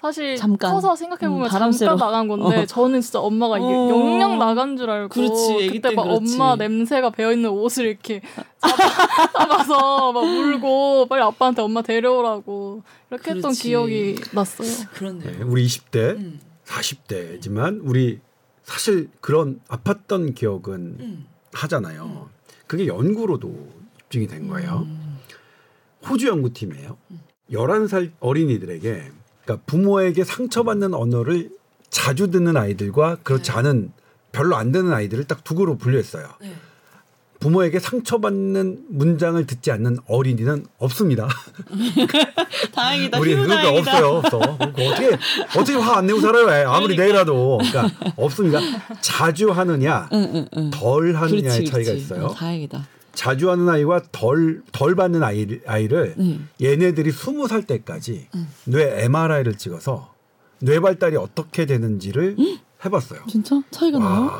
사실 0.00 0.36
잠깐. 0.36 0.72
커서 0.72 0.96
생각해 0.96 1.28
보면 1.28 1.46
음, 1.46 1.48
잠깐 1.50 1.70
쐬러. 1.72 1.94
나간 1.96 2.26
건데 2.26 2.62
어. 2.62 2.66
저는 2.66 3.00
진짜 3.02 3.20
엄마가 3.20 3.58
이게 3.58 3.66
어. 3.66 3.88
영영 3.88 4.38
나간 4.38 4.76
줄 4.76 4.90
알고 4.90 5.10
그렇지, 5.10 5.68
그때 5.70 5.90
땐막 5.90 6.06
그렇지. 6.06 6.34
엄마 6.34 6.56
냄새가 6.56 7.10
배어 7.10 7.30
있는 7.30 7.50
옷을 7.50 7.86
이렇게 7.86 8.20
잡아, 8.58 9.28
잡아 9.38 9.62
서 9.64 10.10
막 10.12 10.20
울고 10.24 11.06
빨리 11.06 11.22
아빠한테 11.22 11.62
엄마 11.62 11.82
데려오라고 11.82 12.82
이렇게 13.10 13.30
했던 13.30 13.42
그렇지. 13.42 13.62
기억이 13.62 14.16
났어요. 14.32 14.68
그렇네요. 14.94 15.30
네, 15.30 15.44
우리 15.44 15.66
20대, 15.66 16.16
음. 16.16 16.40
40대지만 16.66 17.80
우리 17.84 18.20
사실 18.72 19.10
그런 19.20 19.60
아팠던 19.68 20.34
기억은 20.34 20.96
음. 20.98 21.26
하잖아요. 21.52 22.30
그게 22.66 22.86
연구로도 22.86 23.68
입증이 24.04 24.26
된 24.26 24.48
거예요. 24.48 24.86
음. 24.86 25.18
호주 26.08 26.26
연구팀이에요. 26.26 26.96
11살 27.50 28.12
어린이들에게 28.18 29.10
그러니까 29.44 29.66
부모에게 29.66 30.24
상처받는 30.24 30.94
언어를 30.94 31.50
자주 31.90 32.30
듣는 32.30 32.56
아이들과 32.56 33.16
그렇지 33.16 33.50
네. 33.50 33.58
않은 33.58 33.92
별로 34.32 34.56
안 34.56 34.72
듣는 34.72 34.90
아이들을 34.90 35.24
딱 35.24 35.44
두 35.44 35.54
그룹 35.54 35.78
분류했어요. 35.78 36.26
네. 36.40 36.54
부모에게 37.42 37.80
상처받는 37.80 38.84
문장을 38.88 39.44
듣지 39.46 39.72
않는 39.72 39.98
어린이는 40.06 40.64
없습니다. 40.78 41.28
다행이다. 42.72 43.18
우리 43.18 43.32
휴 43.34 43.42
그러니까 43.42 43.62
다행이다. 43.62 43.90
없어요, 43.98 44.08
없어. 44.18 44.38
어떻게 44.38 45.18
어떻게 45.58 45.74
화 45.74 45.92
안 45.96 46.06
내고 46.06 46.20
살아요? 46.20 46.48
애? 46.50 46.64
아무리 46.64 46.94
그러니까. 46.96 47.02
내일라도 47.04 47.58
그러니까 47.58 48.12
없습니다. 48.16 48.60
자주 49.00 49.50
하느냐, 49.50 50.08
응, 50.12 50.30
응, 50.34 50.48
응. 50.56 50.70
덜 50.70 51.14
하느냐의 51.14 51.42
그렇지, 51.42 51.64
차이가 51.64 51.90
그렇지. 51.90 51.96
있어요. 51.96 52.24
어, 52.26 52.34
다행이다. 52.34 52.86
자주 53.14 53.50
하는 53.50 53.68
아이와 53.68 54.00
덜 54.10 54.62
덜 54.72 54.94
받는 54.94 55.22
아이, 55.22 55.46
아이를 55.66 56.14
네. 56.16 56.38
얘네들이 56.62 57.10
스무 57.12 57.46
살 57.48 57.62
때까지 57.66 58.28
응. 58.34 58.46
뇌 58.64 59.04
MRI를 59.04 59.56
찍어서 59.56 60.12
뇌 60.60 60.80
발달이 60.80 61.16
어떻게 61.16 61.66
되는지를 61.66 62.36
해봤어요. 62.84 63.20
진짜 63.28 63.60
차이가 63.70 63.98
나요? 63.98 64.30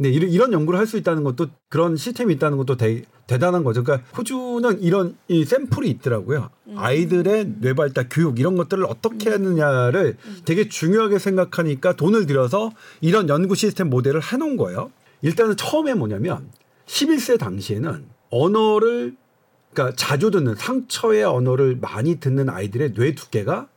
와. 0.00 0.02
근데 0.02 0.10
이런, 0.10 0.30
이런 0.30 0.52
연구를 0.52 0.78
할 0.78 0.86
수 0.86 0.96
있다는 0.96 1.22
것도 1.24 1.48
그런 1.68 1.96
시스템이 1.96 2.34
있다는 2.34 2.56
것도 2.56 2.76
대, 2.76 3.02
대단한 3.26 3.62
거죠. 3.62 3.84
그러니까 3.84 4.08
호주는 4.16 4.82
이런 4.82 5.16
이 5.28 5.44
샘플이 5.44 5.88
있더라고요. 5.90 6.50
음. 6.68 6.74
아이들의 6.76 7.60
뇌 7.60 7.74
발달 7.74 8.08
교육 8.10 8.40
이런 8.40 8.56
것들을 8.56 8.84
어떻게 8.84 9.30
하느냐를 9.30 10.16
음. 10.24 10.36
되게 10.44 10.68
중요하게 10.68 11.18
생각하니까 11.18 11.94
돈을 11.94 12.26
들여서 12.26 12.72
이런 13.00 13.28
연구 13.28 13.54
시스템 13.54 13.90
모델을 13.90 14.20
해놓은 14.22 14.56
거예요. 14.56 14.90
일단은 15.22 15.56
처음에 15.56 15.94
뭐냐면 15.94 16.48
11세 16.86 17.38
당시에는 17.38 18.04
언어를 18.30 19.14
그러니까 19.72 19.94
자주 19.96 20.30
듣는 20.30 20.56
상처의 20.56 21.22
언어를 21.24 21.78
많이 21.80 22.18
듣는 22.18 22.48
아이들의 22.48 22.94
뇌 22.94 23.14
두께가 23.14 23.68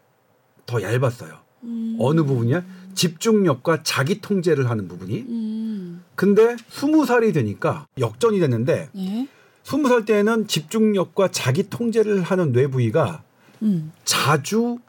더 0.66 0.82
얇았어요. 0.82 1.38
음. 1.64 1.98
어느 2.00 2.24
부분이야? 2.24 2.64
집중력과 2.94 3.84
자기 3.84 4.22
통제를 4.22 4.70
하는 4.70 4.88
부분이. 4.88 5.20
음. 5.22 6.04
근데 6.16 6.56
스무 6.70 7.06
살이 7.06 7.32
되니까 7.34 7.88
역전이 7.98 8.40
됐는데 8.40 8.90
네. 8.94 9.28
스무 9.64 9.88
살 9.88 10.06
때는 10.06 10.48
집중력과 10.48 11.32
자기 11.32 11.70
통제를 11.70 12.22
하는 12.22 12.52
뇌 12.52 12.68
부위가 12.68 13.24
음. 13.62 13.92
자주 14.04 14.80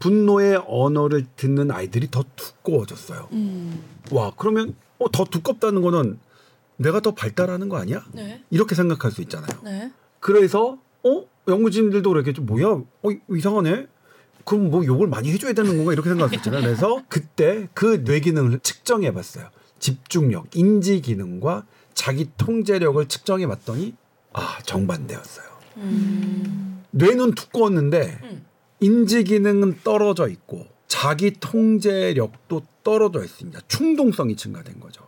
분노의 0.00 0.62
언어를 0.66 1.26
듣는 1.36 1.70
아이들이 1.70 2.10
더 2.10 2.24
두꺼워졌어요. 2.36 3.28
음. 3.32 3.82
와 4.12 4.32
그러면 4.36 4.74
어, 4.98 5.10
더 5.10 5.24
두껍다는 5.24 5.82
거는 5.82 6.18
내가 6.76 7.00
더 7.00 7.12
발달하는 7.12 7.68
거 7.68 7.76
아니야? 7.78 8.04
네. 8.12 8.42
이렇게 8.50 8.74
생각할 8.74 9.10
수 9.10 9.20
있잖아요. 9.22 9.60
네. 9.64 9.92
그래서 10.20 10.78
어 11.04 11.24
연구진들도 11.46 12.08
그렇게 12.10 12.32
좀 12.32 12.46
뭐야 12.46 12.66
어 12.66 13.08
이상하네 13.30 13.86
그럼 14.48 14.70
뭐 14.70 14.84
욕을 14.84 15.06
많이 15.06 15.30
해줘야 15.30 15.52
되는 15.52 15.76
건가 15.76 15.92
이렇게 15.92 16.08
생각했잖아요 16.08 16.62
그래서 16.62 17.02
그때 17.08 17.68
그 17.74 18.02
뇌 18.04 18.20
기능을 18.20 18.60
측정해봤어요 18.60 19.50
집중력 19.78 20.46
인지 20.56 21.00
기능과 21.00 21.66
자기 21.94 22.30
통제력을 22.36 23.06
측정해봤더니 23.06 23.94
아 24.32 24.58
정반대였어요 24.64 25.46
음. 25.78 26.84
뇌는 26.90 27.34
두꺼웠는데 27.34 28.20
음. 28.22 28.46
인지 28.80 29.24
기능은 29.24 29.80
떨어져 29.84 30.28
있고 30.28 30.66
자기 30.86 31.32
통제력도 31.32 32.62
떨어져 32.82 33.22
있습니다 33.24 33.60
충동성이 33.68 34.36
증가된 34.36 34.80
거죠 34.80 35.06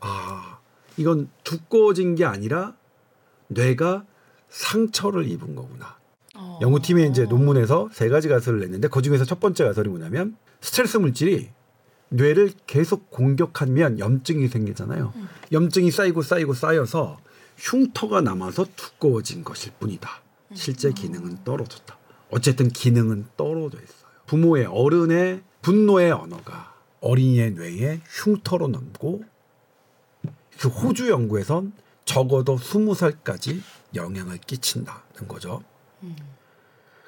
아 0.00 0.58
이건 0.96 1.28
두꺼워진 1.42 2.14
게 2.14 2.24
아니라 2.24 2.74
뇌가 3.48 4.04
상처를 4.48 5.28
입은 5.28 5.54
거구나. 5.54 5.96
어. 6.34 6.58
연구팀이 6.62 7.08
이제 7.08 7.24
논문에서 7.24 7.90
세 7.92 8.08
가지 8.08 8.28
가설을 8.28 8.60
냈는데 8.60 8.88
그 8.88 9.02
중에서 9.02 9.24
첫 9.24 9.40
번째 9.40 9.64
가설이 9.64 9.88
뭐냐면 9.88 10.36
스트레스 10.60 10.96
물질이 10.96 11.50
뇌를 12.08 12.52
계속 12.66 13.10
공격하면 13.10 13.98
염증이 13.98 14.48
생기잖아요. 14.48 15.12
음. 15.16 15.28
염증이 15.52 15.90
쌓이고 15.90 16.22
쌓이고 16.22 16.54
쌓여서 16.54 17.18
흉터가 17.56 18.20
남아서 18.20 18.66
두꺼워진 18.76 19.44
것일 19.44 19.72
뿐이다. 19.78 20.22
실제 20.54 20.92
기능은 20.92 21.44
떨어졌다. 21.44 21.96
어쨌든 22.30 22.68
기능은 22.68 23.26
떨어져 23.36 23.78
있어요. 23.78 24.08
부모의 24.26 24.66
어른의 24.66 25.42
분노의 25.62 26.12
언어가 26.12 26.74
어린이의 27.00 27.52
뇌에 27.52 28.00
흉터로 28.06 28.68
남고 28.68 29.24
그 30.58 30.68
호주 30.68 31.10
연구에선 31.10 31.72
적어도 32.04 32.56
스무 32.58 32.94
살까지 32.94 33.62
영향을 33.94 34.38
끼친다는 34.38 35.28
거죠. 35.28 35.62
음. 36.04 36.16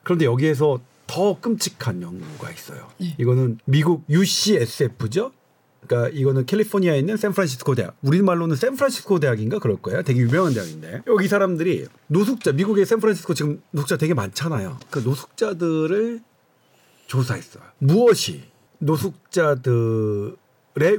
그런데 0.02 0.24
여기에서 0.24 0.80
더 1.06 1.38
끔찍한 1.40 2.02
연구가 2.02 2.50
있어요. 2.50 2.88
네. 2.98 3.14
이거는 3.18 3.58
미국 3.64 4.04
UCSF죠. 4.08 5.32
그러니까 5.86 6.10
이거는 6.18 6.46
캘리포니아에 6.46 6.98
있는 6.98 7.16
샌프란시스코 7.16 7.76
대학. 7.76 7.96
우리말로는 8.02 8.56
샌프란시스코 8.56 9.20
대학인가 9.20 9.60
그럴 9.60 9.76
거예요. 9.76 10.02
되게 10.02 10.18
유명한 10.20 10.52
대학인데 10.52 11.02
여기 11.06 11.28
사람들이 11.28 11.86
노숙자 12.08 12.52
미국의 12.52 12.86
샌프란시스코 12.86 13.34
지금 13.34 13.62
노숙자 13.70 13.96
되게 13.96 14.12
많잖아요. 14.14 14.78
그 14.90 14.98
노숙자들을 14.98 16.20
조사했어요. 17.06 17.62
무엇이 17.78 18.42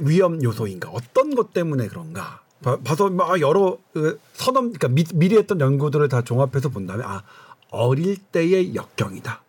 위험 0.00 0.42
요소인가? 0.42 0.88
어떤 0.90 1.34
것 1.34 1.52
때문에 1.52 1.86
그런가? 1.88 2.40
봐- 2.62 2.78
봐서 2.82 3.08
막 3.10 3.40
여러 3.40 3.78
그 3.92 4.18
선험 4.32 4.72
그러니까 4.72 4.88
미, 4.88 5.04
미리 5.14 5.36
했던 5.36 5.60
연구들을 5.60 6.08
다 6.08 6.22
종합해서 6.22 6.70
본다면 6.70 7.04
아 7.06 7.22
어릴 7.70 8.16
때의 8.16 8.74
역경이다. 8.74 9.42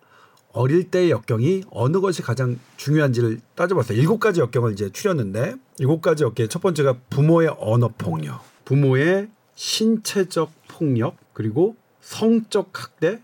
어릴 0.52 0.90
때의 0.90 1.12
역경이 1.12 1.64
어느 1.72 2.00
것이 2.02 2.22
가장 2.22 2.60
중요한지를 2.78 3.40
따져봤어요. 3.56 3.98
일곱 3.98 4.20
가지 4.20 4.40
역경을 4.40 4.74
이제 4.74 4.90
추렸는데 4.92 5.56
일곱 5.78 6.02
가지 6.02 6.24
역경 6.24 6.48
첫 6.48 6.62
번째가 6.62 6.98
부모의 7.10 7.56
언어 7.60 7.90
폭력, 7.98 8.42
부모의 8.66 9.30
신체적 9.56 10.52
폭력, 10.68 11.16
그리고 11.34 11.76
성적 12.02 12.72
학대, 12.74 13.22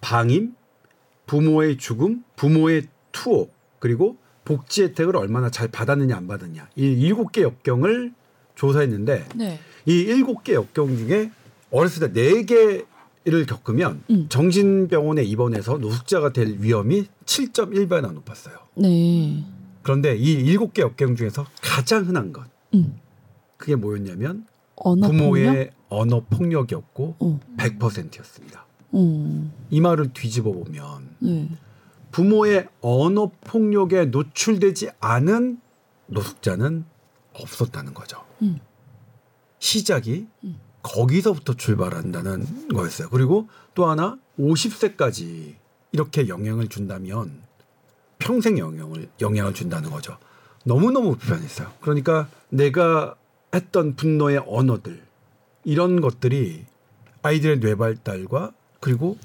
방임, 0.00 0.54
부모의 1.26 1.76
죽음, 1.76 2.24
부모의 2.36 2.88
투옥, 3.12 3.52
그리고 3.78 4.16
복지 4.44 4.82
혜택을 4.84 5.16
얼마나 5.16 5.50
잘 5.50 5.68
받았느냐 5.68 6.16
안 6.16 6.26
받았냐 6.26 6.68
이 6.74 6.84
일곱 6.84 7.30
개 7.30 7.42
역경을 7.42 8.12
조사했는데 8.54 9.28
네. 9.36 9.60
이 9.86 10.00
일곱 10.00 10.42
개 10.42 10.54
역경 10.54 10.96
중에 10.96 11.30
어렸을 11.70 12.12
때 12.12 12.20
네 12.20 12.44
개 12.44 12.84
를 13.24 13.46
겪으면 13.46 14.02
음. 14.10 14.26
정신병원에 14.28 15.22
입원해서 15.22 15.78
노숙자가 15.78 16.32
될 16.32 16.56
위험이 16.58 17.06
7.1배나 17.24 18.12
높았어요. 18.12 18.56
네. 18.74 19.44
그런데 19.82 20.16
이 20.16 20.32
일곱 20.32 20.74
개 20.74 20.82
역경 20.82 21.14
중에서 21.14 21.46
가장 21.62 22.04
흔한 22.04 22.32
것 22.32 22.44
음. 22.74 22.98
그게 23.56 23.76
뭐였냐면 23.76 24.44
언어 24.74 25.06
부모의 25.06 25.44
폭력? 25.44 25.70
언어 25.88 26.24
폭력이었고 26.28 27.16
어. 27.20 27.40
100%였습니다. 27.58 28.66
어. 28.90 29.50
이 29.70 29.80
말을 29.80 30.12
뒤집어 30.12 30.50
보면 30.50 31.10
네. 31.20 31.48
부모의 32.10 32.68
언어 32.80 33.30
폭력에 33.42 34.06
노출되지 34.06 34.90
않은 34.98 35.60
노숙자는 36.08 36.84
없었다는 37.34 37.94
거죠. 37.94 38.24
음. 38.42 38.58
시작이 39.60 40.26
음. 40.42 40.58
거기서부터 40.82 41.54
출발한다는 41.54 42.68
거였어요. 42.68 43.08
그리고 43.10 43.48
또 43.74 43.86
하나 43.86 44.18
50세까지 44.38 45.54
이렇게 45.92 46.28
영향을 46.28 46.68
준다면 46.68 47.40
평생 48.18 48.58
영향을 48.58 49.08
영향을 49.20 49.54
준다는 49.54 49.90
거죠. 49.90 50.16
너무너무 50.64 51.16
불편했어요. 51.16 51.72
그러니까 51.80 52.28
내가 52.48 53.14
했던 53.54 53.94
분노의 53.96 54.42
언어들 54.46 55.02
이런 55.64 56.00
것들이 56.00 56.64
아이들의 57.22 57.58
뇌발달과 57.58 58.52
그리고 58.80 59.16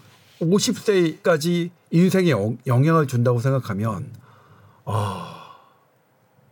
50세까지 0.41 1.69
인생에 1.91 2.29
영- 2.31 2.57
영향을 2.67 3.07
준다고 3.07 3.39
생각하면 3.39 4.11
아, 4.85 5.55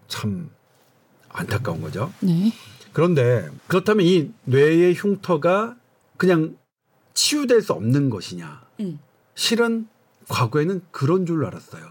참 0.07 0.49
안타까운 1.29 1.81
거죠. 1.81 2.11
네. 2.21 2.51
그런데 2.95 3.49
그렇다면 3.67 4.05
이 4.05 4.31
뇌의 4.45 4.95
흉터가 4.95 5.75
그냥 6.15 6.55
치유될 7.13 7.61
수 7.61 7.73
없는 7.73 8.09
것이냐? 8.09 8.61
음. 8.79 8.99
실은 9.35 9.87
과거에는 10.29 10.81
그런 10.91 11.25
줄 11.25 11.45
알았어요. 11.45 11.83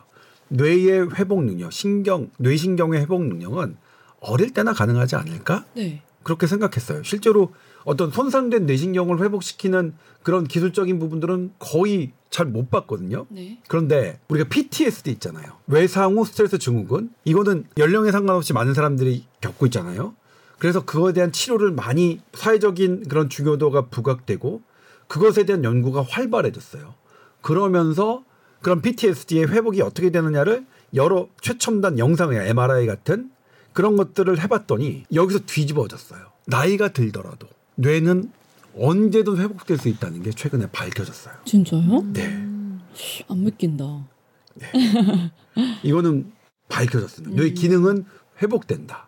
뇌의 0.48 1.14
회복 1.16 1.44
능력, 1.44 1.74
신경, 1.74 2.30
뇌신경의 2.38 3.02
회복 3.02 3.22
능력은 3.22 3.76
어릴 4.20 4.54
때나 4.54 4.72
가능하지 4.72 5.16
않을까? 5.16 5.66
네. 5.74 6.02
그렇게 6.22 6.46
생각했어요. 6.46 7.02
실제로 7.02 7.52
어떤 7.84 8.10
손상된 8.10 8.64
뇌신경을 8.64 9.22
회복시키는 9.22 9.92
그런 10.22 10.44
기술적인 10.44 10.98
부분들은 10.98 11.52
거의 11.58 12.12
잘 12.30 12.46
못 12.46 12.70
봤거든요. 12.70 13.26
네. 13.28 13.60
그런데 13.68 14.18
우리가 14.28 14.48
PTSD 14.48 15.10
있잖아요. 15.12 15.52
외상 15.66 16.16
후 16.16 16.24
스트레스 16.24 16.56
증후군. 16.56 17.10
이거는 17.26 17.66
연령에 17.76 18.10
상관없이 18.10 18.54
많은 18.54 18.72
사람들이 18.72 19.26
겪고 19.42 19.66
있잖아요. 19.66 20.14
그래서 20.58 20.84
그거에 20.84 21.12
대한 21.12 21.32
치료를 21.32 21.72
많이 21.72 22.20
사회적인 22.32 23.08
그런 23.08 23.28
중요도가 23.28 23.86
부각되고 23.86 24.62
그것에 25.08 25.44
대한 25.44 25.64
연구가 25.64 26.02
활발해졌어요. 26.02 26.94
그러면서 27.40 28.24
그런 28.62 28.80
PTSD의 28.80 29.48
회복이 29.48 29.82
어떻게 29.82 30.10
되느냐를 30.10 30.64
여러 30.94 31.28
최첨단 31.40 31.98
영상의 31.98 32.48
MRI 32.48 32.86
같은 32.86 33.30
그런 33.72 33.96
것들을 33.96 34.40
해봤더니 34.40 35.04
여기서 35.12 35.40
뒤집어졌어요. 35.46 36.20
나이가 36.46 36.88
들더라도 36.88 37.48
뇌는 37.74 38.30
언제든 38.76 39.36
회복될 39.38 39.78
수 39.78 39.88
있다는 39.88 40.22
게 40.22 40.30
최근에 40.30 40.68
밝혀졌어요. 40.72 41.34
진짜요? 41.44 42.12
네. 42.12 42.24
안 43.28 43.44
믿긴다. 43.44 43.84
이거는 45.82 46.32
밝혀졌습니다. 46.68 47.36
뇌 47.36 47.50
기능은 47.50 48.04
회복된다. 48.42 49.03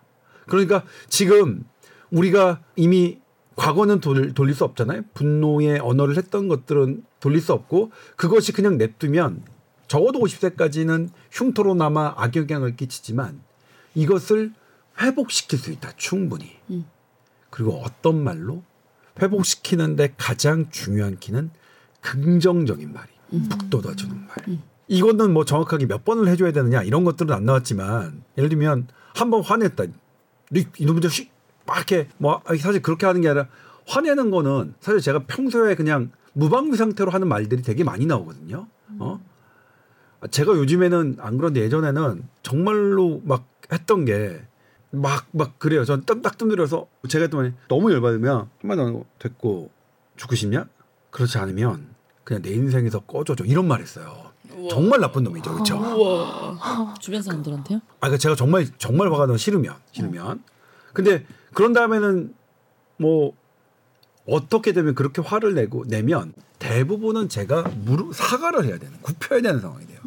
그러니까 0.46 0.84
지금 1.08 1.64
우리가 2.10 2.60
이미 2.76 3.18
과거는 3.56 4.00
돌, 4.00 4.32
돌릴 4.34 4.54
수 4.54 4.64
없잖아요. 4.64 5.02
분노의 5.14 5.78
언어를 5.80 6.16
했던 6.16 6.48
것들은 6.48 7.04
돌릴 7.20 7.40
수 7.40 7.52
없고 7.52 7.90
그것이 8.16 8.52
그냥 8.52 8.76
냅두면 8.78 9.42
적어도 9.88 10.18
50세까지는 10.20 11.08
흉터로 11.30 11.74
남아 11.74 12.14
악영향을 12.16 12.76
끼치지만 12.76 13.40
이것을 13.94 14.52
회복시킬 15.00 15.58
수 15.58 15.70
있다. 15.72 15.92
충분히. 15.96 16.56
음. 16.70 16.84
그리고 17.50 17.80
어떤 17.82 18.22
말로 18.22 18.62
회복시키는데 19.22 20.14
가장 20.18 20.68
중요한 20.70 21.18
키는 21.18 21.50
긍정적인 22.02 22.92
말이 22.92 23.08
북돋아주는 23.48 24.26
말. 24.26 24.58
이거는 24.88 25.32
뭐 25.32 25.44
정확하게 25.44 25.86
몇 25.86 26.04
번을 26.04 26.28
해줘야 26.28 26.52
되느냐 26.52 26.82
이런 26.82 27.04
것들은 27.04 27.34
안 27.34 27.44
나왔지만 27.44 28.22
예를 28.38 28.48
들면 28.50 28.88
한 29.14 29.30
번 29.30 29.42
화냈다 29.42 29.84
이- 30.54 30.66
이놈들 30.78 31.10
씨, 31.10 31.30
막 31.66 31.76
이렇게 31.78 32.08
뭐 32.18 32.40
사실 32.60 32.80
그렇게 32.82 33.06
하는 33.06 33.20
게 33.20 33.28
아니라 33.28 33.48
화내는 33.86 34.30
거는 34.30 34.74
사실 34.80 35.00
제가 35.00 35.20
평소에 35.26 35.74
그냥 35.74 36.10
무방비 36.34 36.76
상태로 36.76 37.10
하는 37.10 37.28
말들이 37.28 37.62
되게 37.62 37.82
많이 37.84 38.06
나오거든요. 38.06 38.66
어? 38.98 39.20
제가 40.30 40.52
요즘에는 40.56 41.16
안 41.20 41.36
그런데 41.36 41.60
예전에는 41.60 42.26
정말로 42.42 43.20
막 43.24 43.46
했던 43.72 44.04
게 44.04 44.40
막 44.92 45.26
막 45.32 45.58
그래요. 45.58 45.84
전 45.84 46.04
딱 46.06 46.38
뜸들여서 46.38 46.86
제가 47.08 47.24
했더니 47.24 47.52
너무 47.68 47.92
열받으면 47.92 48.48
한마디 48.62 48.80
안 48.80 48.86
하고 48.88 49.04
됐고 49.18 49.70
죽고 50.16 50.36
싶냐? 50.36 50.66
그렇지 51.10 51.36
않으면 51.38 51.88
그냥 52.24 52.40
내 52.42 52.50
인생에서 52.50 53.00
꺼져줘 53.00 53.44
이런 53.44 53.66
말 53.68 53.80
했어요. 53.80 54.25
정말 54.70 55.00
나쁜 55.00 55.24
놈이죠, 55.24 55.52
그렇죠? 55.52 55.76
우와. 55.76 56.94
주변 57.00 57.22
사람들한테요? 57.22 57.78
아, 57.78 58.00
그러니까 58.00 58.18
제가 58.18 58.34
정말 58.34 58.66
정말 58.78 59.12
화가 59.12 59.24
나면 59.26 59.38
싫으면 59.38 59.74
싫으면. 59.92 60.42
근데 60.92 61.26
그런 61.54 61.72
다음에는 61.72 62.34
뭐 62.98 63.32
어떻게 64.26 64.72
되면 64.72 64.94
그렇게 64.94 65.22
화를 65.22 65.54
내고 65.54 65.84
내면 65.86 66.32
대부분은 66.58 67.28
제가 67.28 67.64
무릎 67.84 68.14
사과를 68.14 68.64
해야 68.64 68.78
되는 68.78 68.98
굽혀야 69.02 69.40
되는 69.42 69.60
상황이 69.60 69.86
돼요. 69.86 70.00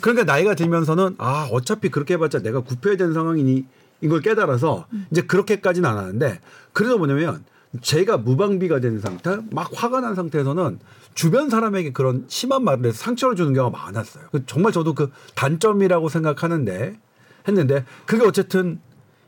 그러니까 0.00 0.24
나이가 0.24 0.54
들면서는 0.54 1.16
아 1.18 1.48
어차피 1.50 1.88
그렇게 1.88 2.14
해봤자 2.14 2.40
내가 2.40 2.60
굽혀야 2.60 2.96
되는 2.96 3.14
상황이니 3.14 3.64
이걸 4.00 4.20
깨달아서 4.20 4.86
이제 5.10 5.22
그렇게까지는 5.22 5.88
안 5.88 5.98
하는데 5.98 6.40
그래도 6.72 6.98
뭐냐면 6.98 7.44
제가 7.80 8.18
무방비가 8.18 8.80
된 8.80 9.00
상태, 9.00 9.38
막 9.50 9.70
화가 9.72 10.00
난 10.00 10.14
상태에서는 10.14 10.78
주변 11.14 11.50
사람에게 11.50 11.92
그런 11.92 12.24
심한 12.28 12.64
말을 12.64 12.86
해서 12.86 12.96
상처를 12.98 13.36
주는 13.36 13.52
경우가 13.52 13.76
많았어요. 13.76 14.24
그 14.30 14.46
정말 14.46 14.72
저도 14.72 14.94
그 14.94 15.10
단점이라고 15.34 16.08
생각하는데 16.08 16.98
했는데 17.46 17.84
그게 18.06 18.24
어쨌든 18.24 18.80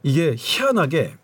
이게 0.02 0.34
희한하게 0.36 1.14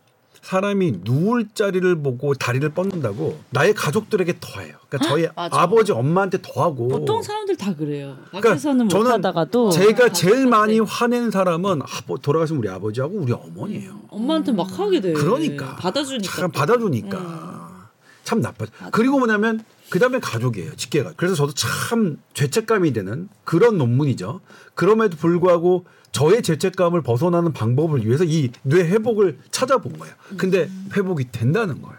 사람이 0.47 1.01
누울 1.03 1.49
자리를 1.53 2.03
보고 2.03 2.33
다리를 2.33 2.69
뻗는다고 2.69 3.37
나의 3.51 3.75
가족들에게 3.75 4.35
더해요. 4.41 4.77
그러니까 4.89 5.09
저희 5.09 5.27
맞아. 5.35 5.61
아버지 5.61 5.91
엄마한테 5.91 6.39
더하고 6.41 6.87
보통 6.87 7.21
사람들 7.21 7.57
다 7.57 7.75
그래요. 7.75 8.17
그러니까 8.29 8.51
밖에서는 8.51 8.89
저는 8.89 9.07
못하다가도 9.07 9.71
제가 9.71 10.13
제일 10.13 10.47
많이 10.47 10.79
화낸 10.79 11.33
사람은 11.33 11.83
아, 11.83 11.87
뭐 12.07 12.19
돌아가신 12.19 12.59
우리 12.59 12.69
아버지하고 12.69 13.17
우리 13.19 13.33
어머니예요. 13.33 14.03
엄마한테 14.09 14.53
막 14.53 14.79
하게 14.79 15.01
돼. 15.01 15.15
그러니까 15.15 15.75
받아주니까. 15.75 16.33
참 16.33 16.53
또. 16.53 16.61
받아주니까 16.61 17.89
참 18.23 18.41
나빠. 18.41 18.67
그리고 18.93 19.19
뭐냐면 19.19 19.65
그 19.91 19.99
다음에 19.99 20.21
가족이에요. 20.21 20.77
직계가. 20.77 21.15
그래서 21.17 21.35
저도 21.35 21.55
참 21.55 22.19
죄책감이 22.35 22.93
되는 22.93 23.29
그런 23.43 23.79
논문이죠. 23.79 24.41
그럼에도 24.77 25.17
불구하고 25.17 25.87
저의 26.17 26.43
죄책감을 26.43 27.03
벗어나는 27.03 27.53
방법을 27.53 28.07
위해서 28.07 28.25
이 28.25 28.51
뇌 28.63 28.85
회복을 28.85 29.39
찾아본 29.51 29.99
거예요. 29.99 30.15
근데 30.39 30.67
회복이 30.97 31.31
된다는 31.31 31.83
거예요. 31.83 31.99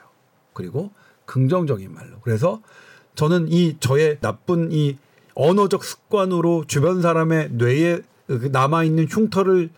그리고 0.53 0.89
긍정적인 1.25 1.93
말로. 1.93 2.19
그래서 2.23 2.59
저는 3.13 3.51
이 3.51 3.77
저의 3.79 4.17
나쁜 4.19 4.71
이 4.71 4.97
언어적 5.35 5.83
습관으로 5.83 6.63
주변 6.67 7.03
사람의 7.03 7.49
뇌에 7.51 8.01
남아 8.51 8.85
있는 8.85 9.05
흉터를 9.07 9.69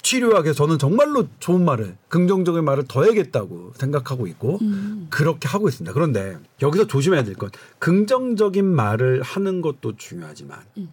치료하기 0.00 0.46
위해서 0.46 0.56
저는 0.56 0.78
정말로 0.78 1.28
좋은 1.38 1.62
말을 1.62 1.96
긍정적인 2.08 2.64
말을 2.64 2.84
더 2.88 3.02
해야겠다고 3.04 3.74
생각하고 3.76 4.26
있고 4.26 4.58
음. 4.62 5.06
그렇게 5.10 5.48
하고 5.48 5.68
있습니다. 5.68 5.92
그런데 5.92 6.38
여기서 6.62 6.86
조심해야 6.86 7.24
될 7.24 7.34
건 7.34 7.50
긍정적인 7.78 8.64
말을 8.64 9.20
하는 9.22 9.60
것도 9.60 9.96
중요하지만 9.98 10.60
음. 10.78 10.88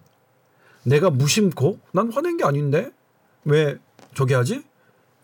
내가 0.83 1.09
무심코 1.09 1.79
난 1.91 2.11
화낸 2.11 2.37
게 2.37 2.43
아닌데 2.45 2.91
왜 3.45 3.77
저기 4.15 4.33
하지? 4.33 4.63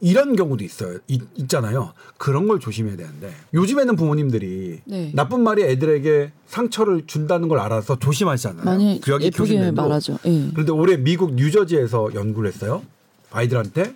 이런 0.01 0.35
경우도 0.35 0.63
있어요. 0.63 0.99
있, 1.07 1.21
있잖아요. 1.35 1.93
그런 2.17 2.47
걸 2.47 2.59
조심해야 2.59 2.97
되는데 2.97 3.33
요즘에는 3.53 3.95
부모님들이 3.95 4.81
네. 4.85 5.11
나쁜 5.15 5.41
말이 5.41 5.63
애들에게 5.63 6.31
상처를 6.47 7.07
준다는 7.07 7.47
걸 7.47 7.59
알아서 7.59 7.97
조심하시잖아요. 7.97 8.65
많이 8.65 8.99
구약의 9.01 9.27
예쁘게. 9.27 9.71
말하죠. 9.71 10.19
예. 10.25 10.49
그런데 10.51 10.71
올해 10.73 10.97
미국 10.97 11.33
뉴저지에서 11.35 12.13
연구를 12.13 12.51
했어요. 12.51 12.83
아이들한테 13.31 13.95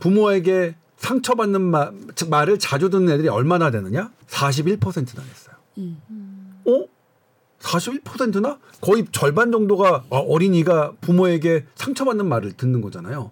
부모에게 0.00 0.76
상처받는 0.98 1.60
마- 1.60 1.90
말을 2.30 2.58
자주 2.60 2.88
듣는 2.88 3.12
애들이 3.12 3.28
얼마나 3.28 3.70
되느냐? 3.72 4.10
41%나 4.28 5.22
됐어요. 5.22 5.56
음. 5.78 5.98
어? 7.64 7.78
41%나? 7.78 8.58
거의 8.80 9.06
절반 9.12 9.52
정도가 9.52 10.04
어, 10.10 10.18
어린이가 10.18 10.92
부모에게 11.00 11.66
상처받는 11.74 12.26
말을 12.28 12.52
듣는 12.52 12.80
거잖아요. 12.80 13.30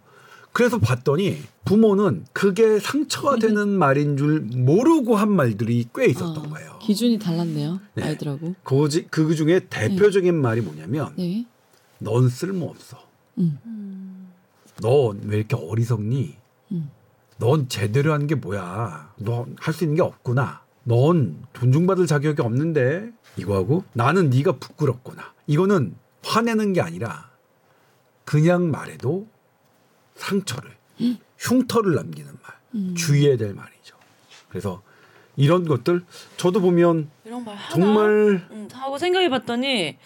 그래서 0.52 0.78
봤더니 0.78 1.38
부모는 1.64 2.24
그게 2.32 2.80
상처가 2.80 3.36
되는 3.36 3.68
말인 3.68 4.16
줄 4.16 4.40
모르고 4.40 5.14
한 5.16 5.30
말들이 5.30 5.86
꽤 5.94 6.06
있었던 6.06 6.46
아, 6.46 6.48
거예요. 6.48 6.78
기준이 6.80 7.18
달랐네요. 7.20 7.80
네. 7.94 8.02
아이들하고. 8.02 8.54
그, 8.64 8.88
지- 8.88 9.06
그 9.10 9.34
중에 9.36 9.60
대표적인 9.70 10.34
말이 10.34 10.60
뭐냐면 10.60 11.12
네. 11.16 11.46
넌 11.98 12.28
쓸모없어. 12.28 12.98
음. 13.38 14.28
넌왜 14.82 15.36
이렇게 15.38 15.54
어리석니? 15.56 16.34
음. 16.72 16.90
넌 17.38 17.68
제대로 17.68 18.12
하는 18.12 18.26
게 18.26 18.34
뭐야? 18.34 19.12
넌 19.18 19.54
할 19.60 19.72
수 19.72 19.84
있는 19.84 19.96
게 19.96 20.02
없구나. 20.02 20.62
넌 20.84 21.36
존중받을 21.52 22.06
자격이 22.06 22.42
없는데 22.42 23.12
이거하고 23.36 23.84
나는 23.92 24.30
네가 24.30 24.52
부끄럽구나. 24.58 25.32
이거는 25.46 25.94
화내는 26.24 26.72
게 26.72 26.80
아니라 26.80 27.30
그냥 28.24 28.70
말해도 28.70 29.26
상처를 30.16 30.70
흉터를 31.38 31.94
남기는 31.94 32.26
말 32.30 32.52
음. 32.74 32.94
주의해야 32.96 33.36
될 33.36 33.54
말이죠. 33.54 33.96
그래서 34.48 34.82
이런 35.36 35.66
것들 35.66 36.02
저도 36.36 36.60
보면 36.60 37.08
이런 37.24 37.44
말? 37.44 37.56
정말 37.70 38.08
음, 38.50 38.68
하고 38.72 38.98
생각해봤더니 38.98 39.96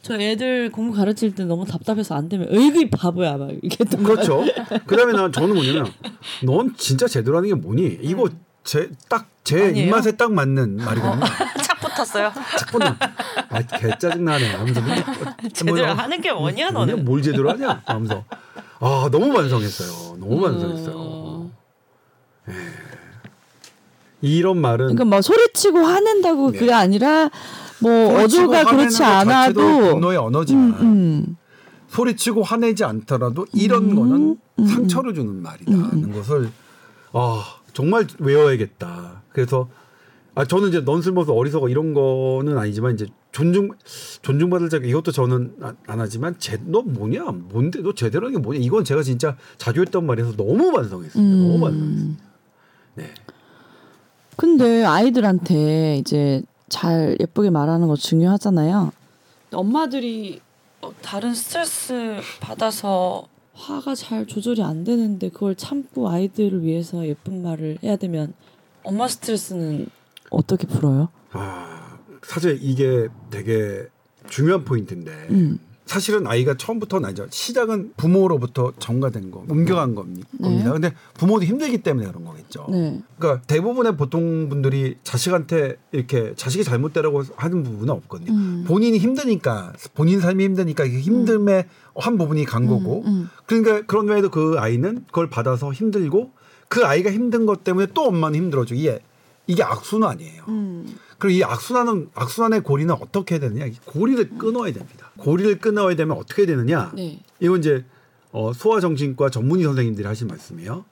저 0.00 0.18
애들 0.18 0.70
공부 0.72 0.96
가르칠 0.96 1.34
때 1.34 1.44
너무 1.44 1.66
답답해서 1.66 2.14
안 2.14 2.28
되면 2.28 2.48
으이그 2.50 2.88
바보야 2.90 3.36
막 3.36 3.50
했던 3.50 4.02
거 4.02 4.14
그렇죠. 4.14 4.44
그다음에 4.86 5.12
난 5.12 5.30
저는 5.30 5.54
뭐냐면 5.54 5.92
넌 6.44 6.74
진짜 6.76 7.06
제대로 7.06 7.36
하는 7.36 7.48
게 7.50 7.54
뭐니? 7.54 7.98
이거 8.00 8.28
제 8.64 8.88
딱 9.10 9.28
제 9.48 9.68
아니에요? 9.68 9.86
입맛에 9.86 10.12
딱 10.12 10.30
맞는 10.30 10.76
말이거든요. 10.76 11.24
착 11.64 11.80
붙었어요. 11.80 12.30
자꾸는 12.58 12.86
아, 13.48 13.62
개 13.62 13.88
짜증 13.98 14.22
나네. 14.26 14.52
하면서 14.54 14.82
제대로 15.54 15.86
하는 15.86 16.20
게 16.20 16.30
뭐냐 16.32 16.70
너는. 16.70 17.02
뭘 17.06 17.22
제대로 17.22 17.48
하냐? 17.50 17.80
하면서 17.86 18.24
아 18.78 19.08
너무 19.10 19.32
반성했어요. 19.32 20.18
너무 20.18 20.38
반성했어요. 20.42 20.94
어. 20.94 21.50
이런 24.20 24.58
말은 24.58 24.78
그러니까 24.96 25.04
막 25.06 25.22
소리치고 25.22 25.78
화낸다고 25.78 26.50
네. 26.52 26.58
그게 26.58 26.72
아니라 26.74 27.30
뭐 27.78 28.22
어조가 28.22 28.64
그렇지 28.64 29.02
않아도 29.02 29.62
분노의 29.62 30.18
언어지만 30.18 30.68
음, 30.72 30.76
음. 30.80 31.36
소리치고 31.88 32.42
화내지 32.42 32.84
않더라도 32.84 33.46
이런 33.54 33.92
음, 33.92 33.96
거는 33.96 34.38
음, 34.58 34.66
상처를 34.66 35.14
주는 35.14 35.40
말이다는 35.40 36.12
것을 36.12 36.50
아 37.14 37.44
정말 37.72 38.06
외워야겠다. 38.18 39.17
그래서 39.38 39.68
아 40.34 40.44
저는 40.44 40.68
이제 40.68 40.80
넌슬머스 40.80 41.30
어리석어 41.30 41.68
이런 41.68 41.94
거는 41.94 42.58
아니지만 42.58 42.94
이제 42.94 43.06
존중 43.32 43.70
존중받을 44.22 44.68
자격 44.68 44.88
이것도 44.88 45.12
저는 45.12 45.54
안, 45.60 45.76
안 45.86 46.00
하지만 46.00 46.36
제, 46.38 46.58
너 46.64 46.82
뭐냐 46.82 47.24
뭔데 47.24 47.80
너 47.82 47.92
제대로 47.92 48.26
하는 48.26 48.38
게 48.38 48.42
뭐냐 48.42 48.60
이건 48.60 48.84
제가 48.84 49.02
진짜 49.02 49.36
자주 49.56 49.80
했던 49.80 50.06
말에서 50.06 50.36
너무 50.36 50.72
반성했습니다. 50.72 51.20
음. 51.20 51.48
너무 51.48 51.60
반성했습니다. 51.60 52.24
네. 52.96 53.14
근데 54.36 54.84
아이들한테 54.84 55.96
이제 55.96 56.42
잘 56.68 57.16
예쁘게 57.20 57.50
말하는 57.50 57.88
거 57.88 57.96
중요하잖아요. 57.96 58.92
엄마들이 59.52 60.40
어, 60.82 60.92
다른 61.02 61.34
스트레스 61.34 62.16
받아서 62.40 63.26
화가 63.54 63.94
잘 63.96 64.26
조절이 64.26 64.62
안 64.62 64.84
되는데 64.84 65.30
그걸 65.30 65.56
참고 65.56 66.08
아이들을 66.08 66.62
위해서 66.62 67.04
예쁜 67.06 67.42
말을 67.42 67.78
해야 67.82 67.96
되면 67.96 68.32
엄마 68.88 69.06
스트레스는 69.06 69.86
어떻게 70.30 70.66
풀어요? 70.66 71.08
아 71.32 71.98
사실 72.22 72.58
이게 72.62 73.08
되게 73.30 73.86
중요한 74.30 74.64
포인트인데 74.64 75.10
음. 75.30 75.58
사실은 75.84 76.26
아이가 76.26 76.54
처음부터는 76.56 77.06
아니죠. 77.06 77.26
시작은 77.30 77.92
부모로부터 77.96 78.72
전가된 78.78 79.30
거, 79.30 79.44
옮겨간 79.48 79.94
겁니- 79.94 80.22
네. 80.32 80.42
겁니다. 80.42 80.72
근데 80.72 80.92
부모도 81.14 81.44
힘들기 81.44 81.82
때문에 81.82 82.06
그런 82.08 82.24
거겠죠. 82.24 82.66
네. 82.70 83.00
그러니까 83.18 83.42
대부분의 83.46 83.96
보통 83.96 84.48
분들이 84.50 84.96
자식한테 85.02 85.76
이렇게 85.92 86.34
자식이 86.34 86.64
잘못되라고 86.64 87.22
하는 87.36 87.62
부분은 87.62 87.88
없거든요. 87.94 88.32
음. 88.32 88.64
본인이 88.66 88.98
힘드니까 88.98 89.72
본인 89.94 90.20
삶이 90.20 90.44
힘드니까 90.44 90.86
힘듦의 90.86 91.66
한 91.96 92.16
부분이 92.18 92.44
간 92.44 92.66
거고 92.66 93.02
음, 93.06 93.28
그러니까 93.46 93.82
그런 93.86 94.06
외에도 94.08 94.30
그 94.30 94.56
아이는 94.58 95.04
그걸 95.06 95.28
받아서 95.30 95.72
힘들고 95.72 96.32
그 96.68 96.84
아이가 96.84 97.10
힘든 97.10 97.46
것 97.46 97.64
때문에 97.64 97.88
또 97.94 98.06
엄마는 98.06 98.38
힘들어져. 98.38 98.74
이게 98.74 99.00
이게 99.46 99.62
악순환 99.62 100.10
아니에요. 100.10 100.44
음. 100.48 100.98
그리고 101.18 101.38
이 101.38 101.42
악순환은 101.42 102.10
악순환의 102.14 102.62
고리는 102.62 102.94
어떻게 102.94 103.34
해야 103.36 103.40
되느냐? 103.40 103.66
이 103.66 103.74
고리를 103.84 104.38
끊어야 104.38 104.72
됩니다. 104.72 105.10
고리를 105.16 105.58
끊어야 105.58 105.96
되면 105.96 106.16
어떻게 106.16 106.46
되느냐? 106.46 106.92
네. 106.94 107.20
이건 107.40 107.60
이제 107.60 107.84
어, 108.30 108.52
소아정신과 108.52 109.30
전문의 109.30 109.64
선생님들이 109.64 110.06
하신 110.06 110.28
말씀이에요. 110.28 110.84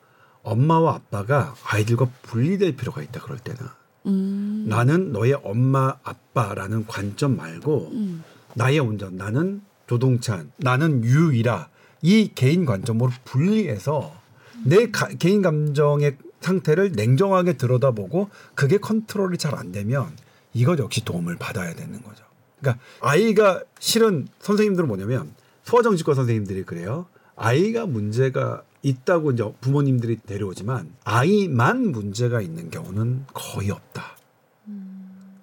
엄마와 0.43 0.95
아빠가 0.95 1.55
아이들과 1.65 2.09
분리될 2.23 2.77
필요가 2.77 3.03
있다. 3.03 3.21
그럴 3.21 3.39
때는 3.39 3.61
음. 4.07 4.65
나는 4.69 5.12
너의 5.12 5.35
엄마 5.43 5.95
아빠라는 6.03 6.87
관점 6.87 7.37
말고 7.37 7.91
음. 7.93 8.25
나의 8.55 8.79
온전 8.79 9.17
나는 9.17 9.61
조동찬 9.87 10.53
나는 10.57 11.05
유이라 11.05 11.69
이 12.03 12.31
개인 12.35 12.65
관점으로 12.65 13.11
분리해서 13.25 14.15
내 14.64 14.90
가- 14.90 15.09
개인 15.09 15.42
감정의 15.42 16.16
상태를 16.40 16.92
냉정하게 16.92 17.55
들여다보고 17.55 18.31
그게 18.55 18.79
컨트롤이 18.79 19.38
잘 19.38 19.55
안 19.55 19.73
되면 19.73 20.09
이것 20.55 20.79
역시 20.79 21.05
도움을 21.05 21.37
받아야 21.37 21.75
되는 21.75 22.03
거죠. 22.03 22.25
그러니까 22.61 22.83
아이가 23.01 23.62
실은 23.79 24.29
선생님들은 24.40 24.87
뭐냐면 24.88 25.33
소아정신과 25.64 26.14
선생님들이 26.14 26.62
그래요. 26.64 27.07
아이가 27.37 27.87
문제가 27.87 28.62
있다고 28.83 29.33
이제 29.33 29.45
부모님들이 29.61 30.19
데려오지만 30.25 30.92
아이만 31.05 31.90
문제가 31.90 32.40
있는 32.40 32.71
경우는 32.71 33.25
거의 33.35 33.71
없다. 33.71 34.16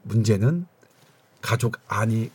문제는 0.04 0.66
가족 1.42 1.78
안이 1.88 2.30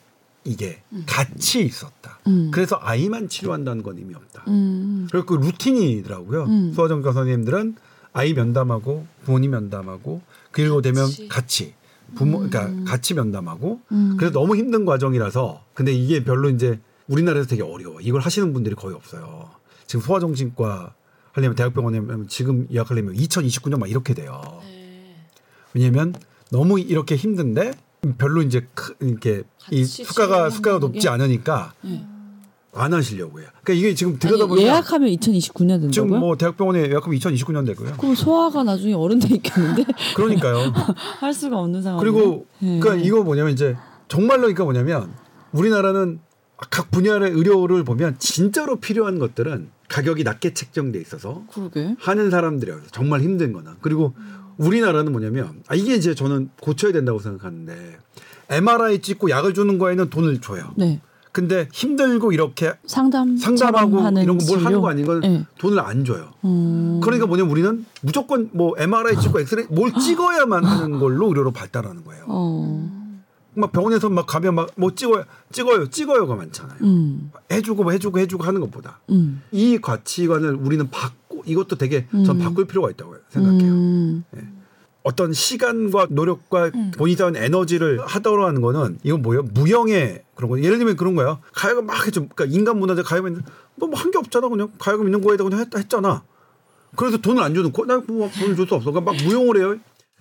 이게 0.49 0.83
같이 1.07 1.65
있었다. 1.65 2.19
음. 2.27 2.51
그래서 2.53 2.79
아이만 2.81 3.29
치료한다는 3.29 3.83
건 3.83 3.99
의미 3.99 4.15
없다. 4.15 4.45
음. 4.49 5.07
그리고 5.11 5.27
그 5.27 5.47
루틴이더라고요. 5.47 6.45
음. 6.45 6.73
소아정과 6.73 7.13
선생님들은 7.13 7.77
아이 8.13 8.33
면담하고 8.35 9.07
부모님 9.25 9.51
면담하고 9.53 10.23
그리고 10.51 10.83
되면 10.83 11.07
같이. 11.29 11.75
부모 12.15 12.39
그러니까 12.39 12.91
같이 12.91 13.13
면담하고 13.13 13.83
음. 13.93 14.17
그래서 14.19 14.33
너무 14.33 14.57
힘든 14.57 14.87
과정이라서 14.87 15.63
근데 15.75 15.93
이게 15.93 16.25
별로 16.25 16.49
이제 16.49 16.81
우리나라에서 17.07 17.49
되게 17.49 17.63
어려워. 17.63 18.01
이걸 18.01 18.23
하시는 18.23 18.53
분들이 18.53 18.75
거의 18.75 18.95
없어요. 18.95 19.51
지금 19.87 20.05
소아정신과 20.05 20.95
하려면 21.33 21.55
대학병원에 21.55 22.01
지금 22.29 22.67
예약하려면 22.73 23.15
2029년 23.15 23.79
막 23.79 23.91
이렇게 23.91 24.15
돼요. 24.15 24.41
네. 24.63 25.17
왜냐면 25.75 26.15
너무 26.51 26.81
이렇게 26.81 27.15
힘든데 27.15 27.73
별로 28.17 28.43
이제 28.43 28.67
크, 28.75 28.95
이렇게 29.01 29.43
이 29.71 29.85
수가가 29.85 30.51
수가가 30.51 30.79
높지 30.79 31.01
게? 31.01 31.09
않으니까 31.09 31.73
네. 31.83 32.05
안 32.73 32.93
하시려고 32.95 33.41
해요. 33.41 33.49
그러니까 33.63 33.73
이게 33.73 33.95
지금 33.95 34.19
들여다보면 34.19 34.63
예약하면 34.63 35.09
2029년 35.11 35.69
된다고요? 35.81 35.91
지금 35.91 36.09
뭐 36.21 36.37
대학병원에 36.37 36.89
예약하면 36.89 37.19
2029년 37.19 37.67
되고요. 37.67 37.95
그럼 37.99 38.15
소아가 38.15 38.63
나중에 38.63 38.95
어른 38.95 39.19
돼 39.19 39.35
있겠는데 39.35 39.85
그러니까요. 40.15 40.73
할 41.21 41.35
수가 41.35 41.59
없는 41.59 41.83
상황. 41.83 41.99
그리고 42.01 42.47
네. 42.61 42.79
그러니까 42.79 43.05
이거 43.05 43.23
뭐냐면 43.25 43.53
이제 43.53 43.77
정말로 44.07 44.43
그러니까 44.43 44.65
뭐냐면 44.65 45.13
우리나라는 45.53 46.21
각 46.71 46.91
분야의 46.91 47.33
의료를 47.33 47.85
보면 47.85 48.17
진짜로 48.19 48.77
필요한 48.77 49.19
것들은 49.19 49.71
가격이 49.89 50.25
낮게 50.25 50.55
책정돼 50.55 51.01
있어서 51.01 51.45
그러게. 51.53 51.95
하는 51.99 52.31
사람들이 52.31 52.71
요 52.71 52.81
정말 52.93 53.23
힘든 53.23 53.53
거나 53.53 53.77
그리고 53.81 54.15
우리나라는 54.59 55.13
뭐냐면 55.13 55.63
아 55.69 55.75
이게 55.75 55.95
이제 55.95 56.15
저는 56.15 56.51
고쳐야 56.61 56.93
된다고 56.93 57.19
생각하는데 57.19 57.97
MRI 58.51 59.01
찍고 59.01 59.31
약을 59.31 59.55
주는 59.55 59.79
거에는 59.79 60.11
돈을 60.11 60.41
줘요. 60.41 60.65
네. 60.77 61.01
근데 61.31 61.69
힘들고 61.73 62.33
이렇게 62.33 62.73
상담 62.87 63.37
상담하고 63.37 64.01
이런 64.21 64.39
거 64.39 64.47
뭘 64.47 64.65
하는? 64.65 64.81
거 64.81 64.89
아닌 64.89 65.07
건 65.07 65.21
네. 65.21 65.45
돈을 65.59 65.79
안 65.79 66.05
줘요. 66.05 66.33
음. 66.45 67.01
그러니까 67.03 67.27
뭐냐면 67.27 67.53
우리는 67.53 67.87
무조건 68.03 68.51
뭐 68.53 68.75
MRI 68.77 69.21
찍고 69.21 69.39
엑스레이 69.41 69.67
뭘 69.71 69.93
찍어야만 69.95 70.65
하는 70.65 70.99
걸로 70.99 71.29
의료로 71.29 71.53
발달하는 71.53 72.03
거예요. 72.05 72.25
어. 72.27 72.98
막 73.59 73.73
병원에서 73.73 74.09
막 74.09 74.27
가면 74.27 74.55
막 74.55 74.69
뭐 74.77 74.95
찍어요, 74.95 75.25
찍어요, 75.53 75.89
찍어요가 75.91 76.35
많잖아요. 76.37 76.79
음. 76.83 77.33
해주고 77.51 77.83
뭐 77.83 77.93
해주고 77.93 78.19
해주고 78.21 78.45
하는 78.45 78.61
것보다 78.61 79.01
음. 79.11 79.43
이 79.51 79.79
가치관을 79.79 80.55
우리는 80.55 80.89
바꾸 80.91 81.43
이것도 81.45 81.77
되게 81.77 82.07
전 82.11 82.37
음. 82.37 82.39
바꿀 82.39 82.67
필요가 82.67 82.91
있다고 82.91 83.17
생각해요. 83.31 83.73
음. 83.73 84.25
어떤 85.03 85.33
시간과 85.33 86.09
노력과 86.11 86.71
본인이 86.97 87.17
쌓은 87.17 87.35
에너지를 87.37 88.01
하도록 88.05 88.47
하는 88.47 88.61
거는 88.61 88.99
이건 89.05 89.23
뭐예요? 89.23 89.43
무형의 89.43 90.23
그런 90.35 90.51
거. 90.51 90.61
예를 90.63 90.77
들면 90.79 90.97
그런 90.97 91.15
거예요. 91.15 91.39
가야금 91.55 91.87
막 91.87 92.05
했죠. 92.07 92.29
그러니까 92.29 92.45
인간 92.57 92.79
문화재 92.79 93.03
가야금 93.03 93.29
있는데 93.29 93.51
뭐한 93.77 94.11
게 94.11 94.19
없잖아. 94.19 94.49
그냥 94.49 94.71
가야금 94.79 95.07
있는 95.07 95.23
거에다 95.23 95.45
그냥 95.45 95.61
했, 95.61 95.69
했잖아. 95.75 96.25
그래서 96.97 97.17
돈을 97.17 97.43
안 97.43 97.55
주는 97.55 97.73
거. 97.73 97.87
나 97.87 98.03
뭐, 98.07 98.29
돈을 98.39 98.57
줄 98.57 98.67
수 98.67 98.75
없어. 98.75 98.91
그러니까 98.91 99.13
막 99.13 99.23
무용을 99.25 99.57
해요. 99.59 99.77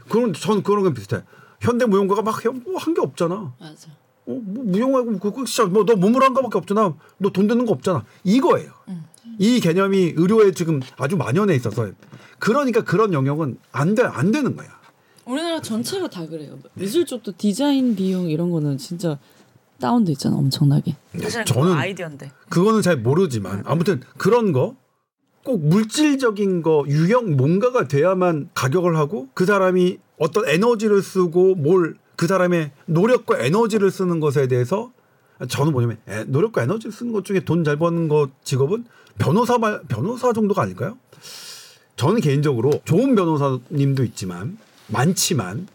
그런 0.10 0.32
전 0.34 0.64
그런 0.64 0.84
건 0.84 0.94
비슷해. 0.94 1.22
현대 1.60 1.86
무용가가 1.86 2.22
막 2.22 2.44
뭐 2.46 2.78
한 2.78 2.94
게 2.94 3.02
없잖아. 3.02 3.54
맞아. 3.60 3.88
어, 4.28 4.32
뭐 4.44 4.64
무용하고 4.66 5.18
그거 5.20 5.46
진짜 5.46 5.66
뭐너 5.66 5.96
몸으로 5.96 6.26
한 6.26 6.34
거밖에 6.34 6.58
없잖아. 6.58 6.94
너 7.18 7.30
돈 7.30 7.48
드는 7.48 7.66
거 7.66 7.72
없잖아. 7.74 8.04
이거예요. 8.24 8.72
이 9.40 9.60
개념이 9.60 10.14
의료에 10.16 10.52
지금 10.52 10.80
아주 10.98 11.16
만연해 11.18 11.56
있어서 11.56 11.92
그러니까 12.40 12.82
그런 12.84 13.14
영역은 13.14 13.58
안돼안 13.72 14.32
되는 14.32 14.56
거야. 14.56 14.68
우리나라 15.26 15.62
전체가 15.62 16.10
다 16.10 16.26
그래요. 16.26 16.58
미술 16.74 17.06
쪽도 17.06 17.34
디자인 17.38 17.96
비용 17.96 18.30
이런 18.30 18.50
거는 18.50 18.78
진짜 18.78 19.18
다운돼 19.80 20.14
있잖아, 20.14 20.38
엄청나게. 20.38 20.96
사실은 21.22 21.46
저는 21.46 21.72
아이디어인데. 21.74 22.32
그거는 22.50 22.82
잘 22.82 22.98
모르지만 22.98 23.64
아무튼 23.66 24.02
그런 24.18 24.52
거 24.52 24.76
꼭 25.44 25.66
물질적인 25.66 26.62
거 26.62 26.84
유형 26.90 27.38
뭔가가 27.38 27.88
돼야만 27.88 28.50
가격을 28.54 28.98
하고 28.98 29.30
그 29.34 29.46
사람이 29.46 29.98
어떤 30.18 30.48
에너지를 30.48 31.02
쓰고 31.02 31.56
뭘 31.56 31.96
그 32.18 32.26
사람의 32.26 32.72
노력과 32.88 33.40
에너지를 33.40 33.92
쓰는 33.92 34.20
것에 34.20 34.48
대해서 34.48 34.92
저는 35.48 35.72
뭐냐면 35.72 36.00
에, 36.08 36.24
노력과 36.24 36.64
에너지를 36.64 36.92
쓰는 36.92 37.14
것 37.14 37.24
중에 37.24 37.42
돈 37.42 37.64
잘 37.64 37.78
버는 37.78 38.08
것 38.10 38.32
직업은 38.44 38.86
변호사 39.20 39.58
말 39.60 39.82
변호사 39.88 40.34
정도가 40.34 40.64
아닐까요? 40.64 40.98
저는 41.96 42.22
개인적으로 42.22 42.72
좋은 42.86 43.16
변호사님도 43.16 44.04
있지만 44.06 44.58
많지만 44.88 45.68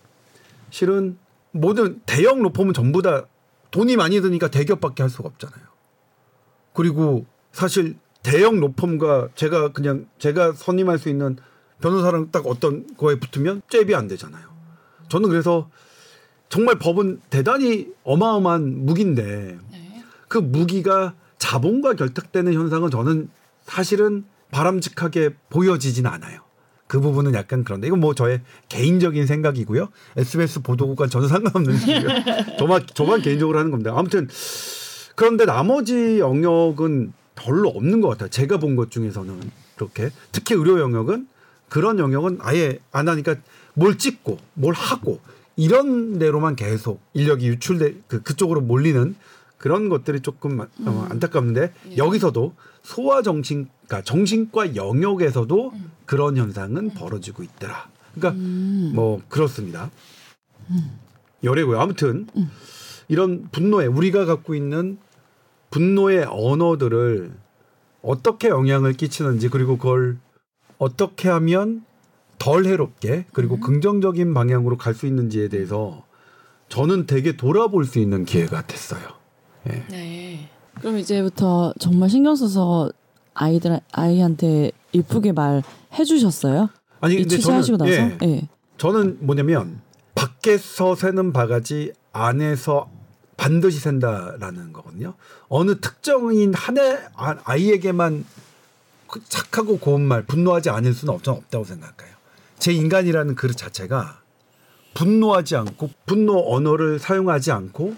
실은 0.70 1.16
모든 1.52 2.00
대형 2.06 2.42
로펌은 2.42 2.74
전부 2.74 3.02
다 3.02 3.26
돈이 3.70 3.96
많이 3.96 4.20
드니까 4.20 4.48
대기업밖에 4.48 5.04
할 5.04 5.10
수가 5.10 5.28
없잖아요. 5.28 5.64
그리고 6.72 7.24
사실 7.52 7.96
대형 8.24 8.58
로펌과 8.58 9.28
제가 9.36 9.72
그냥 9.72 10.06
제가 10.18 10.54
선임할 10.54 10.98
수 10.98 11.08
있는 11.08 11.36
변호사랑 11.82 12.30
딱 12.30 12.46
어떤 12.46 12.86
거에 12.96 13.18
붙으면 13.18 13.60
잽이 13.68 13.94
안 13.94 14.08
되잖아요. 14.08 14.42
저는 15.08 15.28
그래서 15.28 15.68
정말 16.48 16.78
법은 16.78 17.20
대단히 17.28 17.88
어마어마한 18.04 18.86
무기인데 18.86 19.58
그 20.28 20.38
무기가 20.38 21.14
자본과 21.38 21.94
결탁되는 21.94 22.52
현상은 22.54 22.90
저는 22.90 23.28
사실은 23.64 24.24
바람직하게 24.50 25.30
보여지진 25.50 26.06
않아요. 26.06 26.40
그 26.86 27.00
부분은 27.00 27.34
약간 27.34 27.64
그런데 27.64 27.86
이건 27.86 28.00
뭐 28.00 28.14
저의 28.14 28.42
개인적인 28.68 29.26
생각이고요. 29.26 29.88
SBS 30.16 30.60
보도국과 30.60 31.06
전혀 31.08 31.26
상관없는 31.26 31.74
얘기고요. 31.88 32.56
저만 32.58 32.86
저만 32.94 33.22
개인적으로 33.22 33.58
하는 33.58 33.70
겁니다. 33.70 33.94
아무튼 33.96 34.28
그런데 35.16 35.44
나머지 35.46 36.18
영역은 36.18 37.12
별로 37.34 37.70
없는 37.70 38.00
것 38.02 38.08
같아요. 38.08 38.28
제가 38.28 38.58
본 38.58 38.76
것 38.76 38.90
중에서는 38.90 39.40
그렇게 39.76 40.10
특히 40.32 40.54
의료 40.54 40.78
영역은 40.80 41.26
그런 41.72 41.98
영역은 41.98 42.40
아예 42.42 42.78
안 42.92 43.08
하니까 43.08 43.36
뭘 43.72 43.96
찍고 43.96 44.36
뭘 44.52 44.74
하고 44.74 45.20
이런 45.56 46.18
데로만 46.18 46.54
계속 46.54 47.00
인력이 47.14 47.46
유출돼 47.46 48.02
그 48.08 48.22
그쪽으로 48.22 48.60
몰리는 48.60 49.14
그런 49.56 49.88
것들이 49.88 50.20
조금 50.20 50.60
어, 50.60 51.06
안타깝는데 51.08 51.72
여기서도 51.96 52.54
소아 52.82 53.22
정신과 53.22 54.02
정신과 54.02 54.76
영역에서도 54.76 55.72
그런 56.04 56.36
현상은 56.36 56.90
벌어지고 56.90 57.42
있더라. 57.42 57.88
그러니까 58.14 58.38
뭐 58.94 59.22
그렇습니다. 59.30 59.90
열애고요. 61.42 61.80
아무튼 61.80 62.26
이런 63.08 63.48
분노에 63.50 63.86
우리가 63.86 64.26
갖고 64.26 64.54
있는 64.54 64.98
분노의 65.70 66.26
언어들을 66.28 67.32
어떻게 68.02 68.48
영향을 68.48 68.92
끼치는지 68.92 69.48
그리고 69.48 69.78
그걸 69.78 70.18
어떻게 70.86 71.28
하면 71.28 71.84
덜 72.40 72.64
해롭게 72.66 73.26
그리고 73.32 73.60
긍정적인 73.60 74.34
방향으로 74.34 74.76
갈 74.76 74.94
수 74.94 75.06
있는지에 75.06 75.46
대해서 75.48 76.04
저는 76.68 77.06
되게 77.06 77.36
돌아볼 77.36 77.84
수 77.84 78.00
있는 78.00 78.24
기회가 78.24 78.66
됐어요. 78.66 79.00
예. 79.68 79.84
네. 79.90 80.48
그럼 80.80 80.98
이제부터 80.98 81.72
정말 81.78 82.10
신경 82.10 82.34
써서 82.34 82.90
아이들 83.32 83.78
아이한테 83.92 84.72
이쁘게 84.92 85.30
말 85.32 85.62
해주셨어요? 85.96 86.68
아니 87.00 87.14
이 87.14 87.18
근데 87.18 87.36
취재하시고 87.36 87.76
나서? 87.76 87.90
예, 87.92 88.18
예. 88.24 88.48
저는 88.76 89.18
뭐냐면 89.20 89.80
밖에서 90.16 90.96
새는 90.96 91.32
바가지 91.32 91.92
안에서 92.12 92.90
반드시 93.36 93.78
샌다라는 93.78 94.72
거거든요. 94.72 95.14
어느 95.48 95.78
특정인 95.80 96.54
한해 96.54 96.98
아- 97.14 97.36
아이에게만 97.44 98.24
그 98.24 98.51
착하고 99.28 99.78
고운 99.78 100.02
말, 100.02 100.24
분노하지 100.24 100.70
않을 100.70 100.94
수는 100.94 101.14
없, 101.14 101.26
없다고 101.26 101.64
생각해요. 101.64 102.14
제 102.58 102.72
인간이라는 102.72 103.34
그 103.34 103.52
자체가 103.52 104.20
분노하지 104.94 105.56
않고 105.56 105.90
분노 106.06 106.54
언어를 106.54 106.98
사용하지 106.98 107.50
않고 107.52 107.94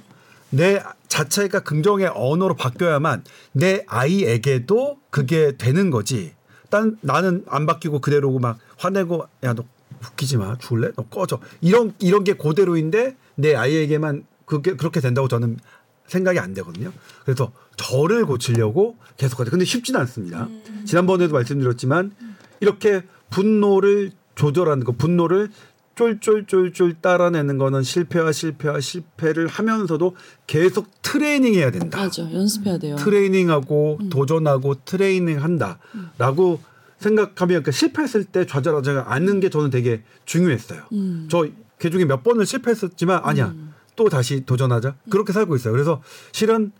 내 0.50 0.82
자체가 1.08 1.60
긍정의 1.60 2.10
언어로 2.14 2.54
바뀌어야만 2.54 3.24
내 3.52 3.84
아이에게도 3.86 4.98
그게 5.10 5.56
되는 5.56 5.90
거지. 5.90 6.34
딴 6.70 6.96
나는 7.00 7.44
안 7.48 7.66
바뀌고 7.66 8.00
그대로고 8.00 8.38
막 8.38 8.58
화내고 8.78 9.26
야 9.44 9.54
너 9.54 9.64
웃기지 10.10 10.36
마 10.36 10.56
죽을래 10.58 10.92
너 10.96 11.04
꺼져 11.04 11.40
이런 11.60 11.94
이런 11.98 12.24
게 12.24 12.34
그대로인데 12.34 13.16
내 13.36 13.54
아이에게만 13.54 14.26
그게 14.44 14.76
그렇게 14.76 15.00
된다고 15.00 15.28
저는 15.28 15.58
생각이 16.06 16.38
안 16.38 16.52
되거든요. 16.54 16.92
그래서 17.24 17.52
저를 17.76 18.24
고치려고 18.26 18.96
계속하죠. 19.16 19.50
근데 19.50 19.64
쉽지는 19.64 20.00
않습니다. 20.00 20.48
지난번에도 20.84 21.34
말씀드렸지만 21.34 22.12
이렇게 22.60 23.02
분노를 23.30 24.12
조절하는 24.34 24.84
거, 24.84 24.92
분노를 24.92 25.50
쫄쫄쫄쫄 25.94 26.96
따라내는 27.00 27.58
거는 27.58 27.82
실패와 27.82 28.32
실패와 28.32 28.80
실패를 28.80 29.46
하면서도 29.46 30.16
계속 30.46 30.90
트레이닝해야 31.02 31.70
된다. 31.70 31.98
맞아. 31.98 32.22
연습해야 32.32 32.78
돼요. 32.78 32.96
트레이닝하고 32.96 34.00
도전하고 34.10 34.74
트레이닝한다라고 34.84 36.60
생각하면 36.98 37.48
그러니까 37.62 37.70
실패했을 37.70 38.24
때 38.24 38.46
좌절하지 38.46 38.90
않는 38.90 39.40
게 39.40 39.50
저는 39.50 39.70
되게 39.70 40.02
중요했어요. 40.24 40.82
음. 40.92 41.28
저그 41.30 41.90
중에 41.90 42.04
몇 42.06 42.22
번을 42.24 42.46
실패했었지만 42.46 43.20
아니야 43.22 43.54
또 43.94 44.08
다시 44.08 44.44
도전하자 44.44 44.96
그렇게 45.10 45.32
살고 45.32 45.54
있어요. 45.54 45.72
그래서 45.72 46.02
실은 46.32 46.72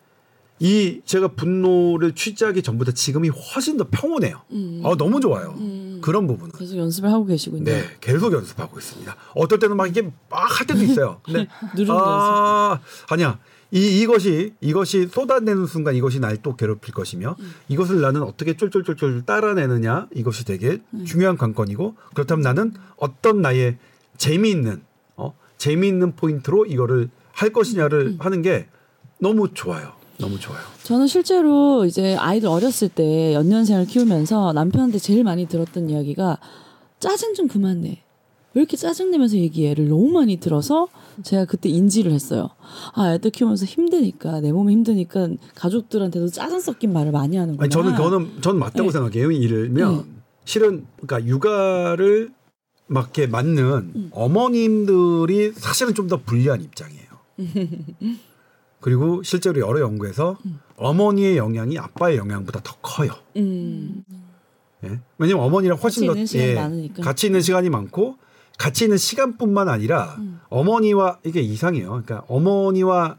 이 0.60 1.00
제가 1.04 1.28
분노를 1.28 2.12
취재하기 2.14 2.62
전보다 2.62 2.92
지금이 2.92 3.28
훨씬 3.28 3.76
더 3.76 3.86
평온해요. 3.90 4.42
음. 4.52 4.82
아 4.84 4.94
너무 4.96 5.20
좋아요. 5.20 5.54
음. 5.58 5.98
그런 6.00 6.26
부분은. 6.26 6.52
계속 6.56 6.76
연습을 6.76 7.10
하고 7.10 7.24
계시고 7.26 7.56
있네요. 7.58 7.76
네, 7.76 7.84
계속 8.00 8.32
연습하고 8.32 8.78
있습니다. 8.78 9.16
어떨 9.34 9.58
때는 9.58 9.76
막 9.76 9.86
이게 9.88 10.02
막 10.30 10.44
할 10.58 10.66
때도 10.66 10.82
있어요. 10.82 11.20
근데 11.24 11.48
아, 11.88 12.78
아니야. 13.08 13.38
이 13.72 14.00
이것이 14.02 14.54
이것이 14.60 15.08
쏟아내는 15.08 15.66
순간 15.66 15.96
이것이 15.96 16.20
날 16.20 16.36
또 16.42 16.54
괴롭힐 16.54 16.94
것이며 16.94 17.34
이것을 17.68 18.00
나는 18.00 18.22
어떻게 18.22 18.56
쫄쫄쫄쫄 18.56 19.22
따라내느냐 19.26 20.06
이것이 20.14 20.44
되게 20.44 20.80
중요한 21.04 21.36
관건이고 21.36 21.96
그렇다면 22.14 22.42
나는 22.42 22.72
어떤 22.96 23.42
나의 23.42 23.78
재미있는 24.16 24.82
어 25.16 25.34
재미있는 25.58 26.14
포인트로 26.14 26.66
이거를 26.66 27.08
할 27.32 27.52
것이냐를 27.52 28.14
하는 28.20 28.42
게 28.42 28.68
너무 29.18 29.52
좋아요. 29.54 29.94
너무 30.18 30.38
좋아요. 30.38 30.60
저는 30.84 31.06
실제로 31.06 31.84
이제 31.84 32.16
아이들 32.16 32.48
어렸을 32.48 32.88
때 32.88 33.34
연년생을 33.34 33.86
키우면서 33.86 34.52
남편한테 34.52 34.98
제일 34.98 35.24
많이 35.24 35.46
들었던 35.46 35.90
이야기가 35.90 36.38
짜증 37.00 37.34
좀 37.34 37.48
그만 37.48 37.80
내. 37.82 38.00
왜 38.56 38.60
이렇게 38.62 38.76
짜증내면서 38.76 39.36
얘기해를 39.36 39.88
너무 39.88 40.08
많이 40.12 40.36
들어서 40.36 40.86
제가 41.24 41.44
그때 41.44 41.68
인지를 41.68 42.12
했어요. 42.12 42.50
아, 42.94 43.12
애들 43.14 43.32
키우면서 43.32 43.64
힘드니까 43.64 44.40
내 44.40 44.52
몸이 44.52 44.72
힘드니까 44.72 45.28
가족들한테도 45.56 46.28
짜증 46.28 46.60
섞인 46.60 46.92
말을 46.92 47.10
많이 47.10 47.36
하는구나. 47.36 47.64
아니 47.64 47.70
저는 47.70 48.40
전 48.42 48.58
맞다고 48.58 48.90
네. 48.90 48.92
생각해요. 48.92 49.32
이를면 49.32 50.04
실은 50.44 50.86
그러니까 51.04 51.28
육아를 51.28 52.32
막 52.86 53.04
이렇게 53.16 53.26
맞는 53.26 53.92
음. 53.96 54.08
어머님들이 54.12 55.52
사실은 55.56 55.94
좀 55.94 56.06
더 56.06 56.18
불리한 56.18 56.60
입장이에요. 56.62 57.04
그리고 58.84 59.22
실제로 59.22 59.60
여러 59.66 59.80
연구에서 59.80 60.36
음. 60.44 60.60
어머니의 60.76 61.38
영향이 61.38 61.78
아빠의 61.78 62.18
영향보다 62.18 62.60
더 62.62 62.74
커요. 62.82 63.12
음. 63.34 64.04
예? 64.84 65.00
왜냐면 65.16 65.42
어머니랑 65.44 65.78
훨씬 65.78 66.06
같이 66.06 66.06
더 66.06 66.12
있는 66.12 66.26
시간이 66.26 66.54
많으니까. 66.54 67.02
같이 67.02 67.26
있는 67.26 67.40
시간이 67.40 67.70
많고 67.70 68.18
같이 68.58 68.84
있는 68.84 68.98
시간뿐만 68.98 69.70
아니라 69.70 70.16
음. 70.18 70.38
어머니와 70.50 71.18
이게 71.24 71.40
이상해요. 71.40 71.88
그러니까 71.88 72.24
어머니와 72.28 73.16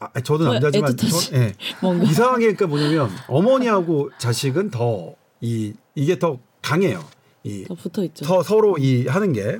아, 0.00 0.20
저도 0.22 0.44
뭐 0.44 0.54
남자지만. 0.54 0.96
저, 0.96 1.06
예. 1.36 1.52
이상하게 2.08 2.54
그러니까 2.54 2.66
뭐냐면 2.68 3.10
어머니하고 3.28 4.10
자식은 4.16 4.70
더 4.70 5.14
이 5.42 5.74
이게 5.94 6.18
더 6.18 6.38
강해요. 6.62 7.04
이 7.44 7.64
더 7.66 7.74
붙어 7.74 8.02
있죠. 8.04 8.24
서, 8.24 8.42
서로 8.42 8.78
이 8.78 9.06
하는 9.06 9.34
게 9.34 9.58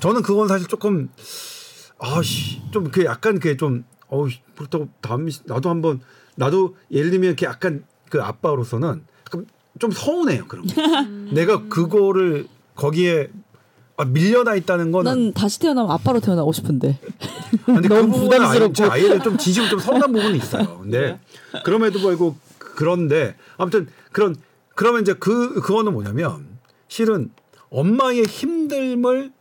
저는 0.00 0.20
그건 0.20 0.46
사실 0.46 0.68
조금 0.68 1.08
아씨 1.98 2.60
좀 2.70 2.90
그 2.92 3.06
약간 3.06 3.40
그게 3.40 3.56
좀 3.56 3.84
어우 4.08 4.28
그렇다고 4.56 4.88
다음 5.00 5.28
나도 5.44 5.70
한번 5.70 6.00
나도 6.36 6.76
예를 6.90 7.10
들면 7.10 7.28
이렇게 7.28 7.46
약간 7.46 7.84
그 8.10 8.22
아빠로서는 8.22 9.02
좀 9.78 9.90
서운해요 9.90 10.46
그런 10.46 10.66
거. 10.66 11.34
내가 11.34 11.68
그거를 11.68 12.46
거기에 12.74 13.28
아, 13.96 14.04
밀려나 14.04 14.54
있다는 14.54 14.92
거는 14.92 15.10
난 15.10 15.32
다시 15.32 15.58
태어나면 15.58 15.90
아빠로 15.90 16.20
태어나고 16.20 16.52
싶은데. 16.52 16.98
근데 17.66 17.88
그 17.88 17.94
너무 17.94 18.12
부분은 18.12 18.32
아이, 18.40 18.58
부담스럽고. 18.58 18.72
제 18.72 18.84
아이를 18.84 19.20
좀 19.20 19.36
진심 19.36 19.68
좀 19.68 19.80
서운한 19.80 20.12
부분이 20.12 20.38
있어요. 20.38 20.78
근데 20.80 21.18
그럼에도 21.64 21.98
불구하고 21.98 22.36
그런데 22.58 23.34
아무튼 23.56 23.88
그런 24.12 24.36
그러면 24.76 25.02
이제 25.02 25.14
그 25.14 25.60
그거는 25.60 25.92
뭐냐면 25.92 26.46
실은 26.86 27.30
엄마의 27.70 28.22
힘듦을 28.22 29.32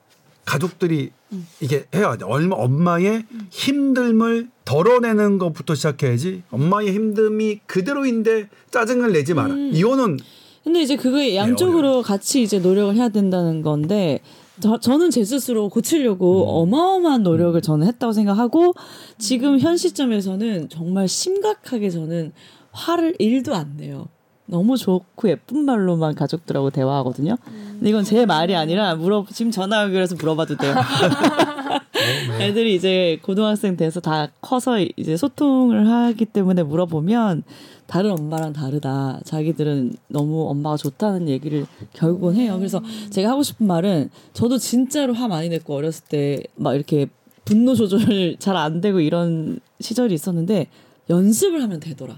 가족들이 0.46 1.12
이게 1.60 1.86
해야 1.94 2.16
돼. 2.18 2.26
얼마 2.26 2.56
엄마의 2.56 3.24
힘듦을 3.52 4.50
덜어내는 4.66 5.38
것부터 5.38 5.76
시작해야지. 5.76 6.44
엄마의 6.52 6.94
힘듦이 6.98 7.60
그대로인데 7.66 8.50
짜증을 8.72 9.12
내지 9.14 9.34
마라. 9.34 9.54
이거는 9.56 10.18
근데 10.64 10.82
이제 10.82 10.96
그거에 10.98 11.36
양쪽으로 11.36 12.02
같이 12.02 12.44
이제 12.44 12.60
노력을 12.60 12.94
해야 12.96 13.08
된다는 13.10 13.62
건데 13.62 14.20
저, 14.60 14.80
저는 14.80 15.12
제 15.12 15.24
스스로 15.24 15.70
고치려고 15.70 16.62
어마어마한 16.62 17.24
노력을 17.24 17.62
저는 17.62 17.88
했다고 17.88 18.12
생각하고 18.14 18.74
지금 19.18 19.60
현 19.60 19.78
시점에서는 19.78 20.70
정말 20.70 21.08
심각하게 21.08 21.90
저는 21.90 22.34
화를 22.72 23.16
일도 23.20 23.56
안 23.56 23.78
내요. 23.78 24.10
너무 24.48 24.78
좋고 24.78 25.30
예쁜 25.30 25.66
말로만 25.66 26.16
가족들하고 26.16 26.70
대화하거든요. 26.72 27.36
근데 27.74 27.90
이건 27.90 28.04
제 28.04 28.26
말이 28.26 28.56
아니라 28.56 28.96
물어 28.96 29.26
지금 29.32 29.52
전화 29.52 29.84
연결해서 29.84 30.16
물어봐도 30.16 30.58
돼요. 30.58 30.74
애들이 32.40 32.76
이제 32.76 33.20
고등학생 33.22 33.76
돼서 33.78 34.00
다 34.00 34.30
커서 34.42 34.80
이제 34.80 35.18
소통을 35.18 35.90
하기 35.90 36.26
때문에 36.26 36.64
물어보면 36.64 37.44
다른 37.88 38.12
엄마랑 38.12 38.54
다르다. 38.54 39.20
자기들은 39.24 39.94
너무 40.08 40.50
엄마가 40.50 40.78
좋다는 40.78 41.28
얘기를 41.30 41.66
결국은 41.94 42.36
해요. 42.36 42.56
그래서 42.58 42.82
제가 43.10 43.30
하고 43.30 43.44
싶은 43.44 43.66
말은 43.68 44.10
저도 44.34 44.58
진짜로 44.58 45.14
화 45.14 45.28
많이 45.28 45.50
냈고 45.50 45.76
어렸을 45.76 46.06
때 46.08 46.44
막 46.56 46.76
이렇게 46.76 47.08
분노 47.46 47.76
조절 47.76 48.36
잘 48.40 48.56
안 48.58 48.82
되고 48.82 49.00
이런 49.00 49.60
시절이 49.80 50.14
있었는데 50.14 50.68
연습을 51.10 51.62
하면 51.64 51.80
되더라. 51.80 52.16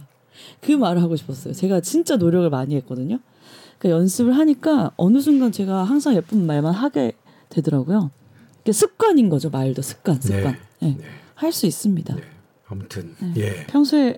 그 0.62 0.72
말을 0.72 1.02
하고 1.02 1.16
싶었어요. 1.16 1.54
제가 1.54 1.82
진짜 1.82 2.16
노력을 2.16 2.50
많이 2.50 2.76
했거든요. 2.76 3.20
그 3.78 3.90
연습을 3.90 4.38
하니까 4.38 4.92
어느 4.98 5.20
순간 5.20 5.52
제가 5.52 5.84
항상 5.84 6.16
예쁜 6.16 6.46
말만 6.46 6.74
하게 6.74 7.14
되더라고요. 7.50 8.12
그게 8.60 8.72
습관인 8.72 9.30
거죠. 9.30 9.50
말도 9.50 9.82
습관, 9.82 10.22
습관. 10.22 10.58
네. 10.80 10.96
네. 10.98 11.06
할수 11.36 11.66
있습니다. 11.66 12.16
네. 12.16 12.22
아무튼 12.68 13.16
네. 13.20 13.34
예. 13.38 13.66
평소에 13.68 14.18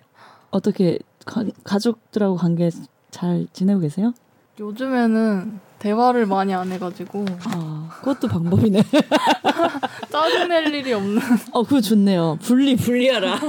어떻게 0.49 0.99
가, 1.25 1.45
가족들하고 1.63 2.35
관계 2.35 2.69
잘 3.11 3.47
지내고 3.53 3.81
계세요? 3.81 4.13
요즘에는 4.59 5.59
대화를 5.79 6.25
많이 6.25 6.53
안 6.53 6.71
해가지고 6.71 7.25
아, 7.45 7.89
그것도 7.99 8.27
방법이네. 8.27 8.83
짜증 10.11 10.47
낼 10.49 10.73
일이 10.73 10.93
없는 10.93 11.21
어, 11.51 11.63
그거 11.63 11.81
좋네요. 11.81 12.37
분리 12.41 12.75
분리하라. 12.75 13.39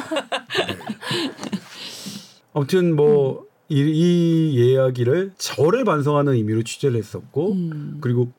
아무튼 2.52 2.94
뭐 2.96 3.46
이, 3.68 3.80
이 3.80 4.54
이야기를 4.54 5.32
저를 5.38 5.84
반성하는 5.84 6.34
의미로 6.34 6.62
취재를 6.62 6.96
했었고 6.98 7.52
음. 7.52 7.98
그리고 8.00 8.30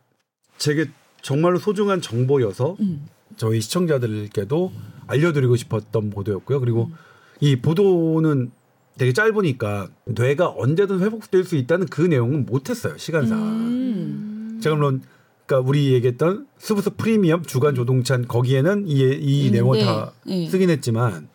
제게 0.57 0.85
정말로 1.21 1.57
소중한 1.57 2.01
정보여서 2.01 2.77
음. 2.79 3.07
저희 3.37 3.61
시청자들께도 3.61 4.71
알려드리고 5.07 5.55
싶었던 5.55 6.09
보도였고요. 6.11 6.59
그리고 6.59 6.85
음. 6.85 6.95
이 7.39 7.55
보도는 7.55 8.51
되게 8.97 9.11
짧으니까 9.11 9.89
뇌가 10.05 10.53
언제든 10.55 10.99
회복될 10.99 11.43
수 11.45 11.55
있다는 11.55 11.87
그 11.87 12.01
내용은 12.01 12.45
못했어요 12.45 12.97
시간상. 12.97 13.41
음. 13.41 14.59
제가 14.61 14.75
물론 14.75 15.01
그러니까 15.45 15.67
우리 15.67 15.93
얘기했던 15.93 16.47
스브스 16.57 16.91
프리미엄 16.91 17.43
주간 17.43 17.75
조동찬 17.75 18.27
거기에는 18.27 18.87
이, 18.87 18.99
이 18.99 19.47
음, 19.47 19.51
내용을 19.51 19.79
네. 19.79 19.85
다 19.85 20.13
네. 20.25 20.47
쓰긴 20.49 20.69
했지만 20.69 21.27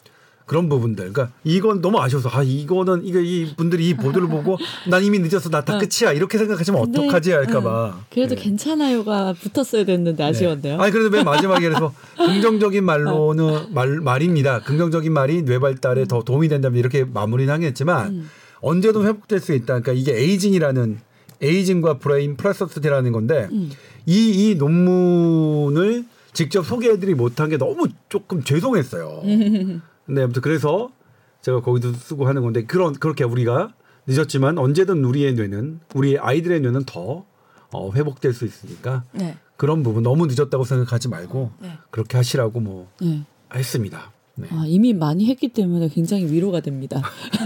그런 0.48 0.68
부분들 0.68 1.12
그러니까 1.12 1.32
이건 1.44 1.80
너무 1.80 2.00
아쉬워서 2.00 2.28
아 2.32 2.42
이거는 2.42 3.04
이게 3.04 3.22
이 3.22 3.54
분들이 3.54 3.88
이 3.88 3.94
보도를 3.94 4.26
보고 4.26 4.56
난 4.88 5.04
이미 5.04 5.20
늦었어 5.20 5.48
나다 5.50 5.76
어. 5.76 5.78
끝이야 5.78 6.12
이렇게 6.12 6.38
생각하시면 6.38 6.82
근데, 6.82 6.98
어떡하지 7.02 7.30
응. 7.32 7.36
할까봐 7.36 7.98
그래도 8.10 8.34
네. 8.34 8.42
괜찮아요가 8.42 9.34
붙었어야 9.34 9.84
됐는데 9.84 10.24
아쉬웠네요. 10.24 10.80
아니 10.80 10.90
그래도 10.90 11.10
맨 11.10 11.24
마지막에 11.24 11.68
그래서 11.68 11.94
긍정적인 12.18 12.82
말로는 12.84 13.74
말 13.74 14.00
말입니다. 14.00 14.60
긍정적인 14.62 15.12
말이 15.12 15.42
뇌 15.42 15.60
발달에 15.60 16.06
더 16.06 16.22
도움이 16.24 16.48
된다면 16.48 16.78
이렇게 16.78 17.04
마무리는 17.04 17.52
하겠지만 17.52 18.08
음. 18.08 18.30
언제든 18.60 19.04
회복될 19.06 19.38
수 19.38 19.52
있다. 19.54 19.80
그러니까 19.80 19.92
이게 19.92 20.16
aging이라는 20.18 20.98
aging과 21.40 21.98
brain 21.98 22.36
plasticity라는 22.36 23.12
건데 23.12 23.48
음. 23.52 23.70
이 24.06 24.48
이 24.50 24.54
논문을 24.54 26.04
직접 26.32 26.64
소개해드리 26.64 27.14
못한 27.14 27.48
게 27.48 27.56
너무 27.58 27.88
조금 28.08 28.42
죄송했어요. 28.42 29.22
근데 30.08 30.22
아무튼 30.22 30.40
그래서 30.40 30.90
제가 31.42 31.60
거기도 31.60 31.92
쓰고 31.92 32.26
하는 32.26 32.42
건데 32.42 32.64
그런 32.64 32.94
그렇게 32.94 33.24
우리가 33.24 33.74
늦었지만 34.06 34.56
언제든 34.56 35.04
우리의 35.04 35.34
뇌는 35.34 35.80
우리 35.94 36.18
아이들의 36.18 36.60
뇌는 36.60 36.84
더 36.84 37.26
어, 37.72 37.92
회복될 37.92 38.32
수 38.32 38.46
있으니까 38.46 39.04
네. 39.12 39.36
그런 39.58 39.82
부분 39.82 40.02
너무 40.02 40.26
늦었다고 40.26 40.64
생각하지 40.64 41.08
말고 41.08 41.50
네. 41.60 41.72
그렇게 41.90 42.16
하시라고 42.16 42.58
뭐 42.60 42.88
네. 43.02 43.22
했습니다. 43.54 44.10
네. 44.36 44.48
아, 44.50 44.64
이미 44.66 44.94
많이 44.94 45.26
했기 45.26 45.48
때문에 45.48 45.88
굉장히 45.88 46.24
위로가 46.32 46.60
됩니다. 46.60 47.02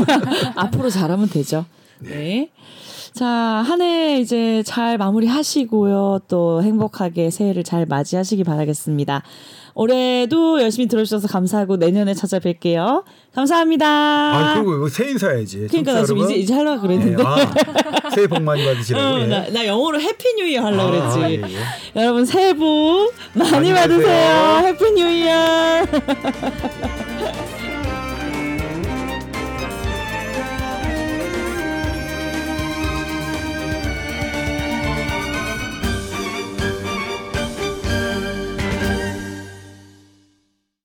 앞으로 0.55 0.89
잘하면 0.89 1.29
되죠. 1.29 1.67
네. 1.99 2.53
자, 3.15 3.27
한 3.27 3.81
해 3.83 4.19
이제 4.21 4.63
잘 4.65 4.97
마무리하시고요. 4.97 6.21
또 6.29 6.63
행복하게 6.63 7.31
새해를 7.31 7.63
잘 7.63 7.85
맞이하시기 7.87 8.43
바라겠습니다. 8.45 9.23
올해도 9.75 10.61
열심히 10.63 10.87
들어주셔서 10.87 11.29
감사하고 11.29 11.77
내년에 11.77 12.13
찾아뵐게요. 12.15 13.05
감사합니다. 13.35 13.87
아 13.87 14.55
그리고 14.63 14.89
새해 14.89 15.11
인사해야지. 15.11 15.67
그러니까 15.71 15.93
나 15.95 16.05
지금 16.05 16.23
이제 16.23 16.35
이제 16.35 16.55
하려고 16.55 16.83
그랬는데. 16.83 17.17
네, 17.17 17.23
아, 17.25 18.11
새해 18.15 18.27
복 18.27 18.43
많이 18.43 18.65
받으시라고. 18.65 19.07
어, 19.17 19.21
예. 19.21 19.27
나, 19.27 19.49
나 19.51 19.67
영어로 19.67 19.99
Happy 20.01 20.35
New 20.35 20.45
Year 20.47 20.63
하려고 20.65 20.83
아, 20.83 20.91
그랬지. 21.17 21.21
예, 21.21 21.55
예. 21.97 22.03
여러분 22.03 22.25
새해 22.27 22.53
복 22.55 23.13
많이 23.35 23.73
많이. 23.73 23.73
받으세요. 23.73 24.63
Happy 24.67 24.91
New 24.93 25.09
Year. 25.09 25.87